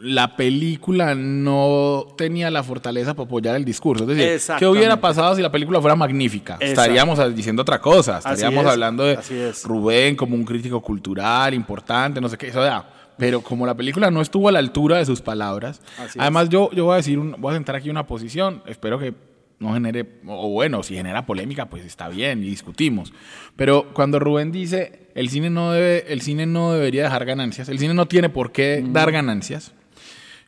la 0.00 0.36
película 0.36 1.14
no 1.14 2.08
tenía 2.16 2.50
la 2.50 2.62
fortaleza 2.62 3.14
para 3.14 3.26
apoyar 3.26 3.56
el 3.56 3.64
discurso. 3.64 4.10
Es 4.10 4.16
decir, 4.16 4.56
¿qué 4.58 4.66
hubiera 4.66 5.00
pasado 5.00 5.36
si 5.36 5.42
la 5.42 5.52
película 5.52 5.80
fuera 5.80 5.94
magnífica? 5.94 6.56
Estaríamos 6.60 7.34
diciendo 7.34 7.62
otra 7.62 7.80
cosa, 7.80 8.18
estaríamos 8.18 8.66
hablando 8.66 9.04
de 9.04 9.18
Rubén 9.64 10.16
como 10.16 10.34
un 10.34 10.44
crítico 10.44 10.80
cultural 10.80 11.54
importante, 11.54 12.20
no 12.20 12.28
sé 12.28 12.36
qué, 12.36 12.50
o 12.50 12.52
sea, 12.52 12.84
pero 13.16 13.40
como 13.42 13.66
la 13.66 13.74
película 13.74 14.10
no 14.10 14.20
estuvo 14.20 14.48
a 14.48 14.52
la 14.52 14.58
altura 14.58 14.96
de 14.96 15.06
sus 15.06 15.20
palabras, 15.20 15.80
además 16.18 16.48
yo, 16.48 16.70
yo 16.72 16.86
voy 16.86 16.94
a 16.94 16.96
decir, 16.96 17.18
voy 17.18 17.52
a 17.52 17.54
sentar 17.54 17.76
aquí 17.76 17.90
una 17.90 18.06
posición, 18.06 18.62
espero 18.66 18.98
que 18.98 19.14
no 19.62 19.72
genere, 19.72 20.04
o 20.26 20.50
bueno, 20.50 20.82
si 20.82 20.94
genera 20.94 21.24
polémica, 21.24 21.70
pues 21.70 21.84
está 21.84 22.08
bien 22.08 22.42
y 22.42 22.48
discutimos. 22.48 23.14
Pero 23.56 23.94
cuando 23.94 24.18
Rubén 24.18 24.52
dice, 24.52 25.08
el 25.14 25.30
cine 25.30 25.48
no, 25.48 25.72
debe, 25.72 26.12
el 26.12 26.20
cine 26.20 26.46
no 26.46 26.72
debería 26.72 27.04
dejar 27.04 27.24
ganancias, 27.24 27.68
el 27.68 27.78
cine 27.78 27.94
no 27.94 28.06
tiene 28.06 28.28
por 28.28 28.52
qué 28.52 28.84
dar 28.86 29.12
ganancias, 29.12 29.72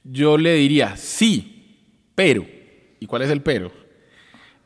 yo 0.02 0.37
le 0.37 0.54
diría, 0.54 0.97
sí, 0.97 1.78
pero, 2.14 2.44
¿y 3.00 3.06
cuál 3.06 3.23
es 3.23 3.30
el 3.30 3.40
pero? 3.40 3.73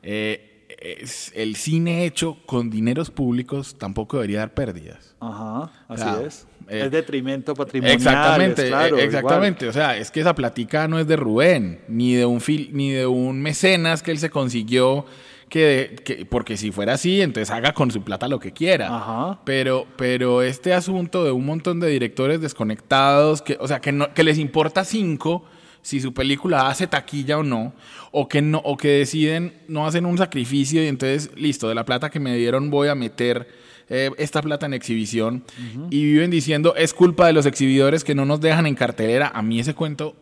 Eh, 0.02 0.47
es, 0.80 1.32
el 1.34 1.56
cine 1.56 2.04
hecho 2.04 2.38
con 2.46 2.70
dineros 2.70 3.10
públicos 3.10 3.76
tampoco 3.78 4.16
debería 4.16 4.40
dar 4.40 4.54
pérdidas. 4.54 5.14
Ajá, 5.20 5.70
así 5.88 6.24
es. 6.24 6.46
Eh, 6.68 6.82
es 6.84 6.90
detrimento 6.90 7.54
patrimonial. 7.54 7.96
Exactamente, 7.96 8.68
claro, 8.68 8.98
exactamente. 8.98 9.68
O 9.68 9.72
sea, 9.72 9.96
es 9.96 10.10
que 10.10 10.20
esa 10.20 10.34
platica 10.34 10.86
no 10.86 10.98
es 10.98 11.06
de 11.06 11.16
Rubén, 11.16 11.80
ni 11.88 12.14
de 12.14 12.26
un 12.26 12.40
fil, 12.40 12.70
ni 12.72 12.90
de 12.90 13.06
un 13.06 13.40
mecenas 13.40 14.02
que 14.02 14.10
él 14.10 14.18
se 14.18 14.30
consiguió. 14.30 15.06
Que, 15.48 16.26
porque 16.28 16.58
si 16.58 16.70
fuera 16.70 16.92
así, 16.92 17.22
entonces 17.22 17.50
haga 17.50 17.72
con 17.72 17.90
su 17.90 18.02
plata 18.02 18.28
lo 18.28 18.38
que 18.38 18.52
quiera. 18.52 18.94
Ajá. 18.94 19.40
Pero, 19.46 19.86
pero 19.96 20.42
este 20.42 20.74
asunto 20.74 21.24
de 21.24 21.30
un 21.30 21.46
montón 21.46 21.80
de 21.80 21.88
directores 21.88 22.42
desconectados, 22.42 23.40
que, 23.40 23.56
o 23.58 23.66
sea, 23.66 23.80
que, 23.80 23.90
no, 23.90 24.12
que 24.12 24.24
les 24.24 24.36
importa 24.36 24.84
cinco 24.84 25.44
si 25.82 26.00
su 26.00 26.12
película 26.12 26.68
hace 26.68 26.86
taquilla 26.86 27.38
o 27.38 27.42
no, 27.42 27.72
o 28.12 28.28
que 28.28 28.42
no, 28.42 28.58
o 28.58 28.76
que 28.76 28.88
deciden 28.88 29.54
no 29.68 29.86
hacen 29.86 30.06
un 30.06 30.18
sacrificio 30.18 30.82
y 30.82 30.86
entonces, 30.86 31.30
listo, 31.36 31.68
de 31.68 31.74
la 31.74 31.84
plata 31.84 32.10
que 32.10 32.20
me 32.20 32.36
dieron 32.36 32.70
voy 32.70 32.88
a 32.88 32.94
meter 32.94 33.48
eh, 33.88 34.10
esta 34.18 34.42
plata 34.42 34.66
en 34.66 34.74
exhibición 34.74 35.44
y 35.90 36.04
viven 36.04 36.30
diciendo 36.30 36.74
es 36.76 36.92
culpa 36.92 37.26
de 37.26 37.32
los 37.32 37.46
exhibidores 37.46 38.04
que 38.04 38.14
no 38.14 38.24
nos 38.24 38.40
dejan 38.40 38.66
en 38.66 38.74
cartelera. 38.74 39.30
A 39.34 39.40
mí 39.42 39.60
ese 39.60 39.74
cuento, 39.74 40.14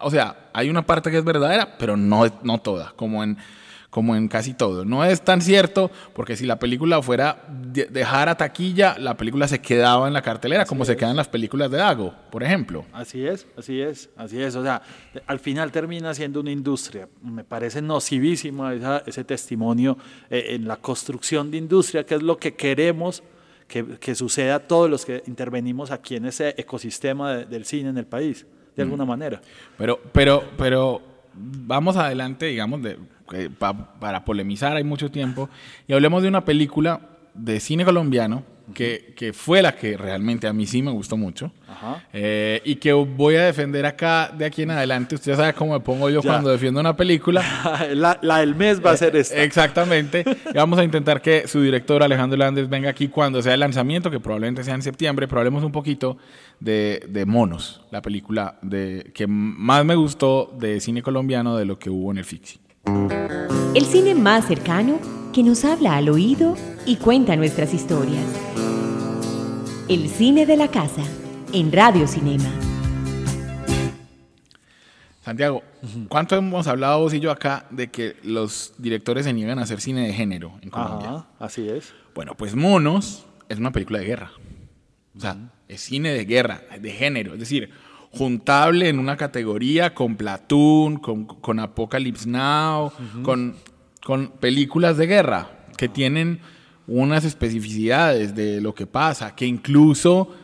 o 0.00 0.10
sea, 0.10 0.50
hay 0.52 0.70
una 0.70 0.86
parte 0.86 1.10
que 1.10 1.18
es 1.18 1.24
verdadera, 1.24 1.76
pero 1.78 1.96
no, 1.96 2.24
no 2.42 2.58
toda, 2.58 2.92
como 2.96 3.24
en 3.24 3.36
como 3.94 4.16
en 4.16 4.26
casi 4.26 4.54
todo. 4.54 4.84
No 4.84 5.04
es 5.04 5.22
tan 5.22 5.40
cierto, 5.40 5.88
porque 6.14 6.34
si 6.34 6.46
la 6.46 6.58
película 6.58 7.00
fuera 7.00 7.44
de 7.48 7.84
dejar 7.84 8.28
a 8.28 8.36
taquilla, 8.36 8.98
la 8.98 9.16
película 9.16 9.46
se 9.46 9.60
quedaba 9.60 10.08
en 10.08 10.12
la 10.12 10.20
cartelera, 10.20 10.64
como 10.64 10.84
se 10.84 10.96
quedan 10.96 11.14
las 11.14 11.28
películas 11.28 11.70
de 11.70 11.76
Dago, 11.76 12.12
por 12.32 12.42
ejemplo. 12.42 12.84
Así 12.92 13.24
es, 13.24 13.46
así 13.56 13.80
es, 13.80 14.10
así 14.16 14.42
es. 14.42 14.56
O 14.56 14.64
sea, 14.64 14.82
al 15.28 15.38
final 15.38 15.70
termina 15.70 16.12
siendo 16.12 16.40
una 16.40 16.50
industria. 16.50 17.08
Me 17.22 17.44
parece 17.44 17.80
nocivísimo 17.82 18.68
ese 18.68 19.22
testimonio 19.22 19.96
eh, 20.28 20.46
en 20.48 20.66
la 20.66 20.78
construcción 20.78 21.52
de 21.52 21.58
industria, 21.58 22.04
que 22.04 22.16
es 22.16 22.22
lo 22.24 22.36
que 22.36 22.56
queremos 22.56 23.22
que, 23.68 23.86
que, 24.00 24.16
suceda 24.16 24.56
a 24.56 24.58
todos 24.58 24.90
los 24.90 25.04
que 25.04 25.22
intervenimos 25.28 25.92
aquí 25.92 26.16
en 26.16 26.26
ese 26.26 26.56
ecosistema 26.58 27.36
del 27.36 27.64
cine 27.64 27.90
en 27.90 27.98
el 27.98 28.06
país, 28.06 28.44
de 28.74 28.82
mm. 28.82 28.86
alguna 28.86 29.04
manera. 29.04 29.40
Pero, 29.78 30.00
pero, 30.12 30.42
pero 30.58 31.13
vamos 31.36 31.96
adelante, 31.96 32.46
digamos, 32.46 32.82
de, 32.82 32.98
para 34.00 34.24
polemizar 34.24 34.76
hay 34.76 34.84
mucho 34.84 35.10
tiempo, 35.10 35.48
y 35.86 35.92
hablemos 35.92 36.22
de 36.22 36.28
una 36.28 36.44
película 36.44 37.00
de 37.34 37.60
cine 37.60 37.84
colombiano 37.84 38.44
que, 38.72 39.12
que, 39.16 39.32
fue 39.32 39.60
la 39.60 39.74
que 39.74 39.96
realmente 39.96 40.46
a 40.46 40.52
mí 40.52 40.66
sí 40.66 40.80
me 40.80 40.90
gustó 40.90 41.16
mucho 41.16 41.52
eh, 42.12 42.62
y 42.64 42.76
que 42.76 42.92
voy 42.92 43.36
a 43.36 43.44
defender 43.44 43.84
acá 43.84 44.32
de 44.36 44.44
aquí 44.44 44.62
en 44.62 44.70
adelante. 44.70 45.16
Usted 45.16 45.36
sabe 45.36 45.52
cómo 45.52 45.74
me 45.74 45.80
pongo 45.80 46.08
yo 46.08 46.22
cuando 46.22 46.50
defiendo 46.50 46.80
una 46.80 46.96
película. 46.96 47.42
la, 47.94 48.18
la, 48.22 48.38
del 48.38 48.54
mes 48.54 48.84
va 48.84 48.92
a 48.92 48.96
ser 48.96 49.16
esta. 49.16 49.42
Exactamente. 49.42 50.24
y 50.50 50.52
vamos 50.56 50.78
a 50.78 50.84
intentar 50.84 51.20
que 51.20 51.46
su 51.46 51.60
director 51.60 52.02
Alejandro 52.02 52.38
Landes 52.38 52.68
venga 52.68 52.88
aquí 52.88 53.08
cuando 53.08 53.42
sea 53.42 53.54
el 53.54 53.60
lanzamiento, 53.60 54.10
que 54.10 54.20
probablemente 54.20 54.64
sea 54.64 54.74
en 54.74 54.82
septiembre, 54.82 55.28
pero 55.28 55.40
hablemos 55.40 55.62
un 55.62 55.72
poquito 55.72 56.16
de, 56.60 57.04
de 57.08 57.26
Monos, 57.26 57.82
la 57.90 58.00
película 58.00 58.58
de, 58.62 59.10
que 59.14 59.26
más 59.26 59.84
me 59.84 59.94
gustó 59.94 60.54
de 60.58 60.80
cine 60.80 61.02
colombiano 61.02 61.56
de 61.56 61.64
lo 61.64 61.78
que 61.78 61.90
hubo 61.90 62.10
en 62.10 62.18
el 62.18 62.24
Fixi. 62.24 62.60
El 63.74 63.84
cine 63.84 64.14
más 64.14 64.46
cercano 64.46 64.98
que 65.32 65.42
nos 65.42 65.64
habla 65.64 65.96
al 65.96 66.08
oído 66.08 66.54
y 66.86 66.96
cuenta 66.96 67.34
nuestras 67.34 67.74
historias. 67.74 68.24
El 69.86 70.08
cine 70.08 70.46
de 70.46 70.56
la 70.56 70.68
casa 70.68 71.02
en 71.52 71.70
Radio 71.70 72.08
Cinema. 72.08 72.50
Santiago, 75.20 75.62
¿cuánto 76.08 76.36
hemos 76.36 76.66
hablado 76.66 77.00
vos 77.00 77.12
y 77.12 77.20
yo 77.20 77.30
acá 77.30 77.66
de 77.68 77.90
que 77.90 78.16
los 78.22 78.72
directores 78.78 79.26
se 79.26 79.34
niegan 79.34 79.58
a 79.58 79.62
hacer 79.64 79.82
cine 79.82 80.06
de 80.06 80.14
género 80.14 80.52
en 80.62 80.70
Colombia? 80.70 81.26
así 81.38 81.68
es. 81.68 81.92
Bueno, 82.14 82.34
pues 82.34 82.54
Monos 82.54 83.26
es 83.50 83.58
una 83.58 83.72
película 83.72 83.98
de 83.98 84.06
guerra. 84.06 84.30
O 85.14 85.20
sea, 85.20 85.36
es 85.68 85.82
cine 85.82 86.14
de 86.14 86.24
guerra, 86.24 86.62
de 86.80 86.90
género. 86.90 87.34
Es 87.34 87.40
decir, 87.40 87.68
juntable 88.10 88.88
en 88.88 88.98
una 88.98 89.18
categoría 89.18 89.92
con 89.92 90.16
Platoon, 90.16 90.96
con, 90.96 91.60
Apocalypse 91.60 92.26
Now, 92.26 92.90
con, 93.22 93.54
con 94.02 94.28
películas 94.28 94.96
de 94.96 95.06
guerra 95.06 95.50
que 95.76 95.90
tienen 95.90 96.40
unas 96.86 97.24
especificidades 97.24 98.34
de 98.34 98.60
lo 98.60 98.74
que 98.74 98.86
pasa, 98.86 99.34
que 99.34 99.46
incluso 99.46 100.34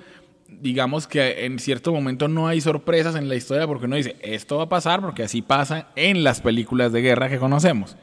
digamos 0.60 1.06
que 1.06 1.46
en 1.46 1.58
cierto 1.58 1.92
momento 1.92 2.28
no 2.28 2.46
hay 2.46 2.60
sorpresas 2.60 3.16
en 3.16 3.28
la 3.28 3.34
historia 3.34 3.66
porque 3.66 3.86
uno 3.86 3.96
dice, 3.96 4.16
esto 4.20 4.58
va 4.58 4.64
a 4.64 4.68
pasar 4.68 5.00
porque 5.00 5.22
así 5.22 5.42
pasa 5.42 5.88
en 5.96 6.22
las 6.22 6.40
películas 6.40 6.92
de 6.92 7.02
guerra 7.02 7.28
que 7.28 7.38
conocemos. 7.38 7.96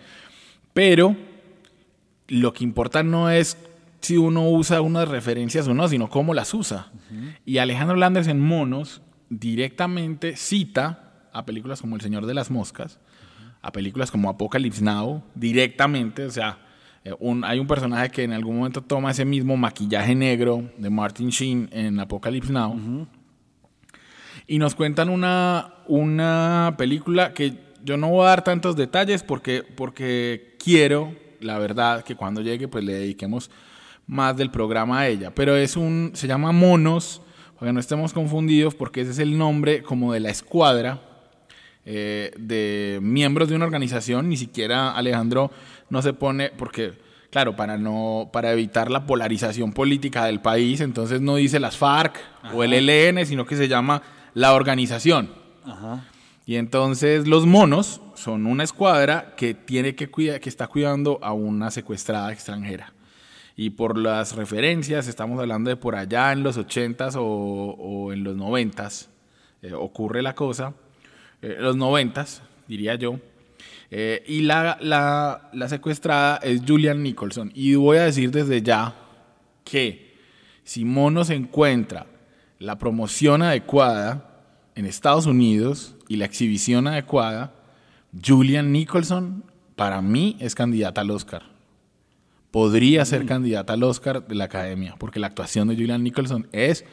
Pero 0.74 1.15
lo 2.27 2.53
que 2.53 2.63
importa 2.63 3.03
no 3.03 3.29
es 3.29 3.58
si 4.01 4.17
uno 4.17 4.50
usa 4.50 4.82
unas 4.82 5.08
referencias 5.08 5.67
o 5.67 5.74
no, 5.74 5.88
sino 5.88 6.10
cómo 6.10 6.34
las 6.34 6.53
usa. 6.53 6.91
Y 7.46 7.58
Alejandro 7.58 7.96
Landers 7.96 8.27
en 8.27 8.39
Monos 8.39 9.01
directamente 9.29 10.36
cita 10.36 11.27
a 11.34 11.46
películas 11.46 11.82
como 11.82 11.96
El 11.96 12.01
Señor 12.01 12.25
de 12.25 12.34
las 12.34 12.50
Moscas, 12.50 13.00
a 13.62 13.72
películas 13.72 14.12
como 14.12 14.29
Apocalypse 14.29 14.84
Now, 14.84 15.24
directamente, 15.36 16.25
o 16.25 16.32
sea, 16.32 16.60
eh, 17.10 17.42
hay 17.44 17.60
un 17.60 17.68
personaje 17.68 18.10
que 18.10 18.24
en 18.24 18.34
algún 18.34 18.58
momento 18.58 18.82
toma 18.82 19.12
ese 19.12 19.26
mismo 19.26 19.56
maquillaje 19.56 20.16
negro 20.16 20.70
de 20.78 20.90
Martin 20.90 21.30
Sheen 21.30 21.70
en 21.72 22.00
Apocalypse 22.00 22.52
Now. 22.52 23.08
Y 24.48 24.60
nos 24.60 24.76
cuentan 24.76 25.10
una, 25.10 25.74
una 25.88 26.76
película 26.78 27.34
que 27.34 27.54
yo 27.84 27.98
no 27.98 28.10
voy 28.10 28.26
a 28.26 28.30
dar 28.30 28.44
tantos 28.44 28.76
detalles 28.76 29.24
porque, 29.24 29.64
porque 29.64 30.56
quiero, 30.60 31.14
la 31.40 31.58
verdad, 31.60 32.04
que 32.04 32.16
cuando 32.16 32.42
llegue 32.42 32.68
pues 32.68 32.84
le 32.84 32.94
dediquemos 32.94 33.50
más 34.06 34.36
del 34.36 34.52
programa 34.52 35.00
a 35.00 35.08
ella. 35.08 35.34
Pero 35.34 35.56
es 35.56 35.78
un, 35.78 36.12
se 36.14 36.28
llama 36.28 36.52
Monos, 36.52 37.22
para 37.56 37.70
que 37.70 37.74
no 37.74 37.80
estemos 37.80 38.14
confundidos, 38.14 38.76
porque 38.76 39.02
ese 39.02 39.12
es 39.12 39.20
el 39.20 39.38
nombre 39.38 39.82
como 39.82 40.14
de 40.14 40.20
la 40.20 40.30
escuadra 40.30 41.02
eh, 41.89 42.32
de 42.38 43.00
miembros 43.01 43.48
de 43.48 43.56
una 43.56 43.63
organización, 43.63 44.27
ni 44.27 44.36
siquiera 44.36 44.91
Alejandro 44.91 45.51
no 45.89 46.01
se 46.01 46.12
pone, 46.12 46.50
porque 46.50 46.96
claro, 47.29 47.56
para 47.56 47.77
no, 47.77 48.29
para 48.34 48.51
evitar 48.51 48.91
la 48.91 49.06
polarización 49.06 49.72
política 49.72 50.25
del 50.25 50.41
país, 50.41 50.82
entonces 50.82 51.22
no 51.22 51.38
dice 51.38 51.62
las 51.62 51.77
FARC 51.77 52.20
o 52.53 52.65
el 52.65 52.74
ELN, 52.74 53.25
sino 53.25 53.46
que 53.46 53.56
se 53.56 53.70
llama 53.70 54.01
la 54.34 54.53
organización. 54.53 55.29
Y 56.46 56.58
entonces 56.58 57.25
los 57.25 57.46
monos 57.46 58.01
son 58.15 58.48
una 58.48 58.65
escuadra 58.65 59.34
que, 59.38 59.53
tiene 59.53 59.96
que, 59.96 60.12
cuida, 60.12 60.41
que 60.41 60.50
está 60.50 60.67
cuidando 60.67 61.20
a 61.22 61.32
una 61.32 61.72
secuestrada 61.72 62.34
extranjera. 62.34 62.91
Y 63.56 63.70
por 63.70 63.98
las 63.98 64.36
referencias, 64.36 65.08
estamos 65.08 65.39
hablando 65.39 65.70
de 65.70 65.77
por 65.77 65.96
allá 65.96 66.34
en 66.34 66.44
los 66.44 66.58
80s 66.58 67.15
o, 67.15 67.24
o 67.24 68.12
en 68.12 68.25
los 68.25 68.36
90s, 68.36 69.08
eh, 69.62 69.72
ocurre 69.74 70.22
la 70.22 70.36
cosa. 70.36 70.74
Eh, 71.41 71.58
los 71.60 71.75
90s, 71.77 72.41
diría 72.67 72.96
yo. 72.96 73.20
Eh, 73.89 74.24
y 74.27 74.41
la, 74.41 74.77
la, 74.82 75.50
la 75.53 75.70
secuestrada 75.70 76.38
es 76.38 76.62
Julian 76.67 77.03
Nicholson. 77.03 77.51
Y 77.53 77.75
voy 77.75 77.98
a 77.98 78.03
decir 78.03 78.32
desde 78.32 78.62
ya 78.62 78.96
que 79.63 80.15
si 80.63 80.84
Mono 80.84 81.24
se 81.24 81.36
encuentra 81.36 82.08
la 82.60 82.77
promoción 82.77 83.41
adecuada 83.41 84.44
en 84.75 84.86
Estados 84.86 85.25
Unidos 85.25 85.96
y 86.08 86.17
la 86.17 86.25
exhibición 86.25 86.88
adecuada, 86.88 87.53
Julian 88.25 88.72
Nicholson 88.72 89.44
para 89.75 90.01
mí 90.01 90.38
es 90.39 90.56
candidata 90.56 91.01
al 91.01 91.12
Oscar. 91.12 91.44
Podría 92.51 93.06
ser 93.06 93.25
candidata 93.25 93.74
al 93.74 93.84
Oscar 93.84 94.27
de 94.27 94.36
la 94.36 94.46
Academia, 94.46 94.96
porque 94.98 95.20
la 95.20 95.27
actuación 95.27 95.67
de 95.67 95.75
Julian 95.75 96.03
Nicholson 96.03 96.48
es, 96.51 96.86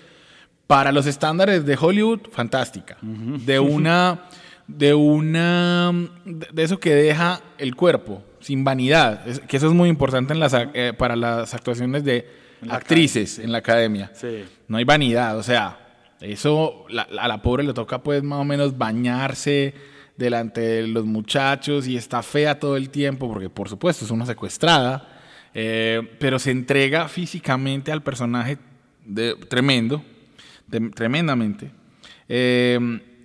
para 0.67 0.93
los 0.93 1.07
estándares 1.07 1.65
de 1.67 1.77
Hollywood, 1.81 2.21
fantástica. 2.31 2.97
De 3.03 3.59
una, 3.59 4.23
de 4.67 4.95
una, 4.95 5.93
de 6.25 6.63
eso 6.63 6.79
que 6.79 6.95
deja 6.95 7.41
el 7.59 7.75
cuerpo, 7.77 8.23
sin 8.41 8.65
vanidad, 8.65 9.27
Es- 9.29 9.41
que 9.41 9.57
eso 9.59 9.67
es 9.69 9.73
muy 9.75 9.89
importante 9.89 10.33
en 10.33 10.41
las, 10.41 10.55
eh, 10.55 10.93
para 10.97 11.17
las 11.17 11.53
actuaciones 11.55 12.05
de 12.05 12.29
la 12.63 12.77
actrices 12.77 13.39
en 13.39 13.53
la 13.53 13.59
Academia. 13.59 14.11
Sí. 14.15 14.45
No 14.69 14.79
hay 14.79 14.85
vanidad, 14.85 15.37
o 15.39 15.43
sea, 15.43 15.79
eso 16.21 16.87
la- 16.89 17.09
a 17.19 17.29
la 17.29 17.43
pobre 17.43 17.63
le 17.65 17.75
toca 17.75 18.03
pues 18.03 18.23
más 18.23 18.39
o 18.41 18.45
menos 18.45 18.79
bañarse 18.79 19.75
delante 20.17 20.61
de 20.61 20.87
los 20.87 21.05
muchachos 21.05 21.87
y 21.89 21.97
está 21.97 22.23
fea 22.23 22.59
todo 22.59 22.77
el 22.77 22.89
tiempo 22.89 23.29
porque 23.29 23.51
por 23.51 23.69
supuesto 23.69 24.05
es 24.05 24.11
una 24.11 24.25
secuestrada, 24.25 25.09
eh, 25.53 26.01
pero 26.19 26.39
se 26.39 26.51
entrega 26.53 27.09
físicamente 27.09 27.93
al 27.93 28.03
personaje 28.03 28.57
de, 29.05 29.35
tremendo, 29.49 30.03
tremendamente. 30.95 31.71
Eh, 32.29 32.79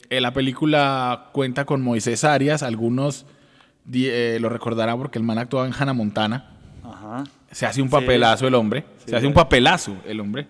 eh, 0.09 0.21
la 0.21 0.33
película 0.33 1.29
cuenta 1.33 1.65
con 1.65 1.81
Moisés 1.81 2.23
Arias, 2.23 2.63
algunos 2.63 3.25
eh, 3.91 4.37
lo 4.41 4.49
recordarán 4.49 4.97
porque 4.97 5.17
el 5.19 5.23
man 5.23 5.37
actuaba 5.37 5.65
en 5.67 5.73
Hannah 5.77 5.93
Montana. 5.93 6.51
Ajá. 6.83 7.23
Se 7.51 7.65
hace 7.65 7.81
un 7.81 7.87
Sí. 7.89 7.91
papelazo 7.95 8.47
el 8.47 8.55
hombre. 8.55 8.85
Sí. 8.99 9.09
Se 9.09 9.15
hace 9.15 9.27
un 9.27 9.33
papelazo 9.33 9.95
el 10.05 10.19
hombre. 10.19 10.47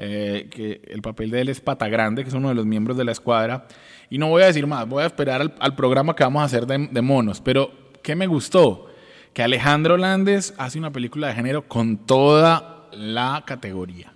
Eh, 0.00 0.46
que 0.50 0.80
el 0.88 1.02
papel 1.02 1.30
de 1.30 1.40
él 1.40 1.48
es 1.48 1.60
Pata 1.60 1.88
Grande, 1.88 2.22
que 2.22 2.28
es 2.28 2.34
uno 2.34 2.48
de 2.48 2.54
los 2.54 2.64
miembros 2.64 2.96
de 2.96 3.04
la 3.04 3.10
escuadra. 3.12 3.66
Y 4.10 4.18
no 4.18 4.28
voy 4.28 4.42
a 4.42 4.46
decir 4.46 4.64
más, 4.66 4.86
voy 4.88 5.02
a 5.02 5.06
esperar 5.06 5.40
al, 5.40 5.54
al 5.58 5.74
programa 5.74 6.14
que 6.14 6.22
vamos 6.22 6.40
a 6.40 6.44
hacer 6.44 6.66
de, 6.66 6.88
de 6.90 7.02
monos. 7.02 7.40
Pero, 7.40 7.72
¿qué 8.02 8.14
me 8.14 8.26
gustó? 8.28 8.86
Que 9.32 9.42
Alejandro 9.42 9.96
Landes 9.96 10.54
hace 10.56 10.78
una 10.78 10.92
película 10.92 11.26
de 11.26 11.34
género 11.34 11.66
con 11.66 11.98
toda 12.06 12.86
la 12.92 13.42
categoría. 13.44 14.12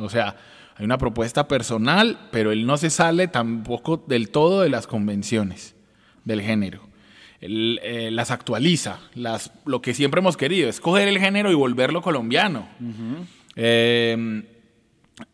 O 0.00 0.08
sea, 0.08 0.36
hay 0.78 0.84
una 0.84 0.98
propuesta 0.98 1.48
personal, 1.48 2.18
pero 2.30 2.52
él 2.52 2.66
no 2.66 2.76
se 2.76 2.90
sale 2.90 3.28
tampoco 3.28 4.02
del 4.06 4.30
todo 4.30 4.60
de 4.60 4.68
las 4.68 4.86
convenciones 4.86 5.74
del 6.24 6.42
género. 6.42 6.82
Él, 7.40 7.80
eh, 7.82 8.10
las 8.10 8.30
actualiza, 8.30 9.00
las, 9.14 9.52
lo 9.64 9.80
que 9.80 9.94
siempre 9.94 10.20
hemos 10.20 10.36
querido, 10.36 10.68
es 10.68 10.80
coger 10.80 11.08
el 11.08 11.18
género 11.18 11.50
y 11.50 11.54
volverlo 11.54 12.02
colombiano. 12.02 12.68
Eh, 13.54 14.44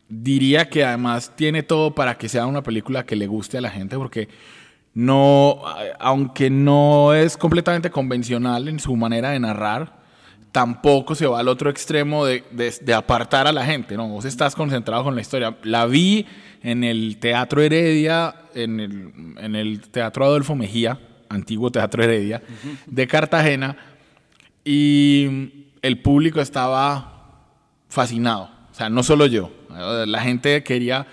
diría 0.07 0.69
que 0.69 0.85
además 0.85 1.33
tiene 1.35 1.63
todo 1.63 1.93
para 1.93 2.17
que 2.17 2.29
sea 2.29 2.45
una 2.45 2.63
película 2.63 3.05
que 3.05 3.15
le 3.15 3.27
guste 3.27 3.57
a 3.57 3.61
la 3.61 3.69
gente, 3.69 3.97
porque 3.97 4.29
no, 4.93 5.61
aunque 5.99 6.49
no 6.49 7.13
es 7.13 7.35
completamente 7.35 7.89
convencional 7.89 8.67
en 8.67 8.79
su 8.79 8.95
manera 8.95 9.31
de 9.31 9.39
narrar, 9.39 10.02
tampoco 10.53 11.15
se 11.15 11.25
va 11.27 11.39
al 11.41 11.49
otro 11.49 11.69
extremo 11.69 12.25
de, 12.25 12.43
de- 12.51 12.73
de 12.79 12.93
apartar 12.93 13.47
a 13.47 13.51
la 13.51 13.65
gente, 13.65 13.97
¿no? 13.97 14.07
Vos 14.07 14.23
estás 14.23 14.55
concentrado 14.55 15.03
con 15.03 15.15
la 15.15 15.19
historia. 15.21 15.57
La 15.63 15.85
vi 15.85 16.25
en 16.61 16.85
el 16.85 17.17
Teatro 17.17 17.61
Heredia, 17.61 18.33
en 18.55 18.79
el, 18.79 19.11
en 19.37 19.55
el 19.55 19.81
Teatro 19.81 20.23
Adolfo 20.23 20.55
Mejía, 20.55 20.97
antiguo 21.27 21.69
Teatro 21.71 22.03
Heredia, 22.03 22.41
de 22.85 23.07
Cartagena, 23.07 23.75
y 24.63 25.65
el 25.81 25.99
público 26.01 26.39
estaba 26.39 27.31
fascinado. 27.89 28.49
O 28.71 28.75
sea, 28.75 28.89
no 28.89 29.03
solo 29.03 29.25
yo. 29.25 29.51
La 30.05 30.21
gente 30.21 30.63
quería 30.63 31.05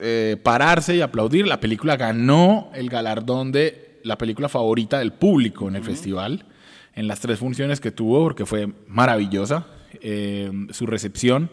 eh, 0.00 0.36
pararse 0.42 0.96
y 0.96 1.00
aplaudir. 1.00 1.46
La 1.46 1.60
película 1.60 1.96
ganó 1.96 2.70
el 2.74 2.88
galardón 2.88 3.52
de 3.52 3.98
la 4.04 4.16
película 4.16 4.48
favorita 4.48 5.00
del 5.00 5.12
público 5.12 5.68
en 5.68 5.76
el 5.76 5.82
festival, 5.82 6.44
en 6.96 7.06
las 7.06 7.20
tres 7.20 7.38
funciones 7.38 7.80
que 7.80 7.92
tuvo, 7.92 8.24
porque 8.24 8.46
fue 8.46 8.68
maravillosa 8.88 9.66
eh, 10.00 10.50
su 10.70 10.86
recepción. 10.86 11.50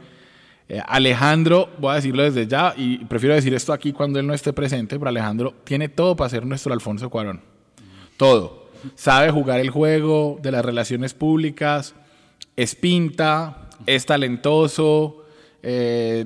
Eh, 0.70 0.82
Alejandro, 0.88 1.70
voy 1.78 1.92
a 1.92 1.96
decirlo 1.96 2.24
desde 2.24 2.48
ya, 2.48 2.74
y 2.76 3.00
prefiero 3.06 3.36
decir 3.36 3.54
esto 3.54 3.74
aquí 3.74 3.92
cuando 3.92 4.20
él 4.20 4.26
no 4.26 4.34
esté 4.34 4.54
presente, 4.54 4.98
pero 4.98 5.10
Alejandro 5.10 5.54
tiene 5.66 5.90
todo 5.90 6.16
para 6.16 6.30
ser 6.30 6.46
nuestro 6.46 6.74
Alfonso 6.74 7.10
Cuarón. 7.10 7.42
Todo. 8.16 8.70
Sabe 8.96 9.32
jugar 9.32 9.60
el 9.60 9.70
juego 9.70 10.40
de 10.42 10.52
las 10.52 10.64
relaciones 10.64 11.14
públicas, 11.14 11.94
es 12.56 12.76
pinta, 12.76 13.70
es 13.86 14.06
talentoso, 14.06 15.26
eh, 15.62 16.26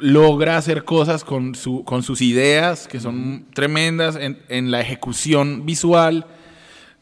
logra 0.00 0.56
hacer 0.56 0.84
cosas 0.84 1.24
con, 1.24 1.54
su, 1.54 1.84
con 1.84 2.02
sus 2.02 2.20
ideas 2.20 2.88
que 2.88 3.00
son 3.00 3.46
tremendas 3.54 4.16
en, 4.16 4.40
en 4.48 4.70
la 4.70 4.80
ejecución 4.80 5.64
visual. 5.66 6.26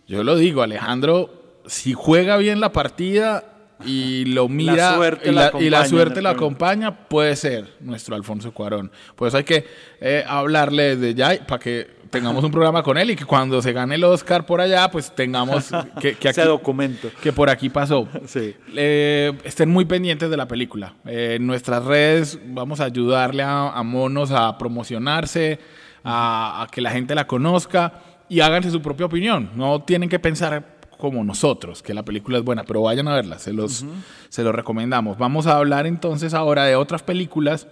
Yo 0.07 0.23
lo 0.25 0.37
digo, 0.37 0.63
Alejandro, 0.63 1.31
si 1.67 1.93
juega 1.93 2.37
bien 2.37 2.61
la 2.61 2.73
partida 2.73 3.45
y 3.85 4.25
lo 4.27 4.49
mira 4.49 4.95
suerte 4.95 5.29
y, 5.29 5.33
la 5.33 5.51
la, 5.53 5.61
y 5.61 5.69
la 5.69 5.79
acompaña, 5.81 5.85
suerte 5.89 6.23
la 6.23 6.31
acompaña, 6.31 7.09
puede 7.09 7.37
ser 7.37 7.75
nuestro 7.81 8.15
Alfonso 8.17 8.53
Cuarón. 8.53 8.91
Por 9.17 9.29
eso 9.29 9.37
hay 9.37 9.45
que 9.45 9.67
eh, 10.01 10.25
hablarle 10.27 10.97
desde 10.97 11.15
ya 11.15 11.37
para 11.47 11.59
que 11.59 11.97
tengamos 12.09 12.43
un 12.45 12.53
programa 12.53 12.83
con 12.85 12.97
él 12.97 13.11
y 13.11 13.17
que 13.17 13.25
cuando 13.25 13.61
se 13.61 13.73
gane 13.73 13.97
el 13.97 14.05
Oscar 14.05 14.47
por 14.47 14.61
allá, 14.61 14.89
pues 14.91 15.13
tengamos 15.15 15.71
que, 16.01 16.15
que 16.15 16.29
Ese 16.29 16.41
aquí- 16.43 16.49
documento. 16.49 17.11
que 17.21 17.33
por 17.33 17.51
aquí 17.51 17.69
pasó. 17.69 18.09
Sí. 18.27 18.55
Eh, 18.75 19.33
estén 19.45 19.69
muy 19.71 19.85
pendientes 19.85 20.31
de 20.31 20.37
la 20.37 20.47
película. 20.49 20.95
Eh, 21.05 21.35
en 21.37 21.47
nuestras 21.47 21.85
redes 21.85 22.39
vamos 22.47 22.79
a 22.81 22.85
ayudarle 22.85 23.43
a, 23.43 23.71
a 23.71 23.83
Monos 23.83 24.31
a 24.31 24.57
promocionarse, 24.57 25.59
a, 26.05 26.63
a 26.63 26.67
que 26.69 26.81
la 26.81 26.93
gente 26.93 27.15
la 27.15 27.27
conozca 27.27 27.93
y 28.29 28.41
háganse 28.41 28.71
su 28.71 28.83
propia 28.83 29.07
opinión. 29.07 29.51
No 29.55 29.83
tienen 29.83 30.09
que 30.09 30.19
pensar 30.19 30.77
como 30.99 31.23
nosotros, 31.25 31.83
que 31.83 31.95
la 31.95 32.05
película 32.05 32.39
es 32.39 32.45
buena, 32.45 32.65
pero 32.65 32.83
vayan 32.83 33.09
a 33.09 33.15
verla, 33.15 33.39
se 33.39 33.53
los, 33.53 33.85
se 34.29 34.43
los 34.43 34.55
recomendamos. 34.55 35.19
Vamos 35.19 35.47
a 35.47 35.57
hablar 35.57 35.87
entonces 35.87 36.35
ahora 36.35 36.65
de 36.65 36.77
otras 36.77 37.03
películas 37.03 37.69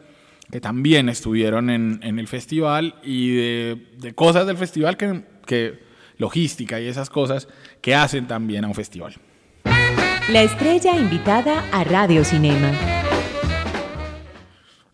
que 0.51 0.61
también 0.61 1.09
estuvieron 1.09 1.71
en, 1.71 2.01
en 2.03 2.19
el 2.19 2.29
festival 2.29 2.97
y 3.03 3.35
de, 3.35 3.87
de 3.99 4.15
cosas 4.15 4.47
del 4.47 4.59
festival 4.59 4.97
que, 4.97 5.25
que 5.47 5.83
logística 6.19 6.81
y 6.81 6.87
esas 6.87 7.09
cosas 7.09 7.49
que 7.81 7.95
hacen 7.95 8.27
también 8.27 8.65
a 8.65 8.69
un 8.69 8.75
festival. 8.75 9.15
La 10.29 10.43
estrella 10.43 10.97
invitada 10.97 11.65
a 11.73 11.85
Radio 11.85 12.25
Cinema. 12.25 13.04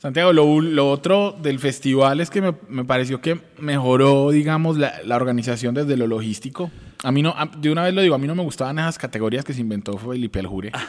Santiago, 0.01 0.33
lo, 0.33 0.61
lo 0.61 0.91
otro 0.91 1.37
del 1.43 1.59
festival 1.59 2.21
es 2.21 2.31
que 2.31 2.41
me, 2.41 2.55
me 2.69 2.85
pareció 2.85 3.21
que 3.21 3.39
mejoró, 3.59 4.31
digamos, 4.31 4.79
la, 4.79 4.95
la 5.05 5.15
organización 5.17 5.75
desde 5.75 5.97
lo 5.97 6.07
logístico. 6.07 6.71
A 7.03 7.13
mí 7.13 7.23
no, 7.23 7.31
a- 7.37 7.45
de 7.47 7.71
una 7.71 7.85
vez 7.85 7.93
lo 7.93 8.01
digo, 8.01 8.15
a 8.15 8.19
mí 8.19 8.27
no 8.27 8.35
me 8.35 8.43
gustaban 8.43 8.79
esas 8.79 8.97
categorías 8.97 9.45
que 9.45 9.53
se 9.53 9.61
inventó 9.61 9.97
Felipe 9.99 10.39
Aljure. 10.39 10.73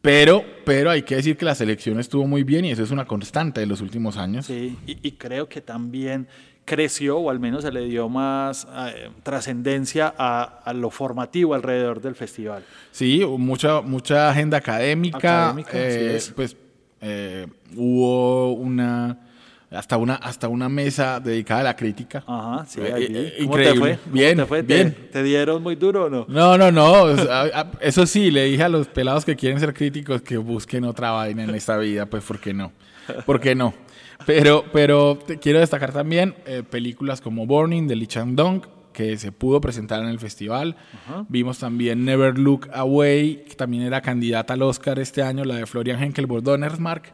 Pero, 0.00 0.44
pero 0.66 0.90
hay 0.90 1.00
que 1.00 1.16
decir 1.16 1.34
que 1.38 1.46
la 1.46 1.54
selección 1.54 1.98
estuvo 1.98 2.26
muy 2.26 2.42
bien 2.44 2.66
y 2.66 2.70
eso 2.70 2.82
es 2.82 2.90
una 2.90 3.06
constante 3.06 3.60
de 3.60 3.66
los 3.66 3.80
últimos 3.80 4.18
años. 4.18 4.44
Sí, 4.44 4.76
y, 4.86 4.98
y 5.02 5.12
creo 5.12 5.48
que 5.48 5.62
también 5.62 6.28
creció, 6.66 7.16
o 7.16 7.30
al 7.30 7.40
menos 7.40 7.62
se 7.64 7.72
le 7.72 7.86
dio 7.86 8.10
más 8.10 8.68
eh, 8.76 9.08
trascendencia 9.22 10.12
a, 10.18 10.42
a 10.62 10.74
lo 10.74 10.90
formativo 10.90 11.54
alrededor 11.54 12.02
del 12.02 12.14
festival. 12.16 12.64
Sí, 12.90 13.22
mucha, 13.38 13.80
mucha 13.80 14.28
agenda 14.28 14.58
académica. 14.58 15.56
Eh, 15.72 16.16
es. 16.16 16.32
Pues 16.36 16.54
eh, 17.04 17.46
hubo 17.76 18.52
una 18.54 19.18
hasta 19.70 19.96
una 19.96 20.14
hasta 20.14 20.46
una 20.48 20.68
mesa 20.68 21.18
dedicada 21.20 21.60
a 21.60 21.64
la 21.64 21.76
crítica. 21.76 22.22
Ajá, 22.26 22.64
sí, 22.66 22.80
Eh, 22.80 22.92
eh, 22.96 23.34
vi. 23.38 23.44
¿Cómo 23.46 23.56
te 23.56 23.62
increíble. 23.62 23.78
fue? 23.80 23.98
¿Cómo 24.04 24.14
Bien, 24.14 24.36
te 24.38 24.46
fue? 24.46 24.62
¿Te- 24.62 24.74
bien. 24.74 24.96
¿Te, 25.12 25.22
dieron 25.22 25.62
muy 25.62 25.74
duro 25.74 26.04
o 26.04 26.10
no? 26.10 26.26
No, 26.28 26.56
no, 26.56 26.70
no. 26.70 26.92
o 27.02 27.16
sea, 27.16 27.70
Eso 27.80 28.06
sí, 28.06 28.30
le 28.30 28.44
dije 28.44 28.62
a 28.62 28.68
los 28.68 28.86
pelados 28.86 29.24
que 29.24 29.34
quieren 29.36 29.58
ser 29.60 29.74
críticos 29.74 30.22
que 30.22 30.36
busquen 30.36 30.84
otra 30.84 31.10
vaina 31.10 31.42
en 31.44 31.54
esta 31.54 31.76
vida, 31.78 32.06
pues 32.06 32.22
¿por 32.24 32.38
qué 32.40 32.54
no? 32.54 32.72
¿Por 33.26 33.40
qué 33.40 33.54
no? 33.54 33.74
Pero, 34.26 34.64
pero 34.72 35.18
te 35.26 35.38
quiero 35.38 35.58
destacar 35.58 35.92
también 35.92 36.34
eh, 36.46 36.62
películas 36.68 37.20
como 37.20 37.44
Burning 37.46 37.86
de 37.88 37.96
Lee 37.96 38.06
Chang-dong, 38.06 38.62
que 38.94 39.18
se 39.18 39.30
pudo 39.32 39.60
presentar 39.60 40.02
en 40.02 40.08
el 40.08 40.18
festival. 40.18 40.76
Vimos 41.28 41.58
también 41.58 42.06
Never 42.06 42.38
Look 42.38 42.70
Away, 42.72 43.44
que 43.46 43.54
también 43.54 43.82
era 43.82 44.00
candidata 44.00 44.54
al 44.54 44.62
Oscar 44.62 44.98
este 44.98 45.22
año, 45.22 45.44
la 45.44 45.56
de 45.56 45.66
Florian 45.66 46.02
Henkel 46.02 46.26
Bordonersmark. 46.26 47.12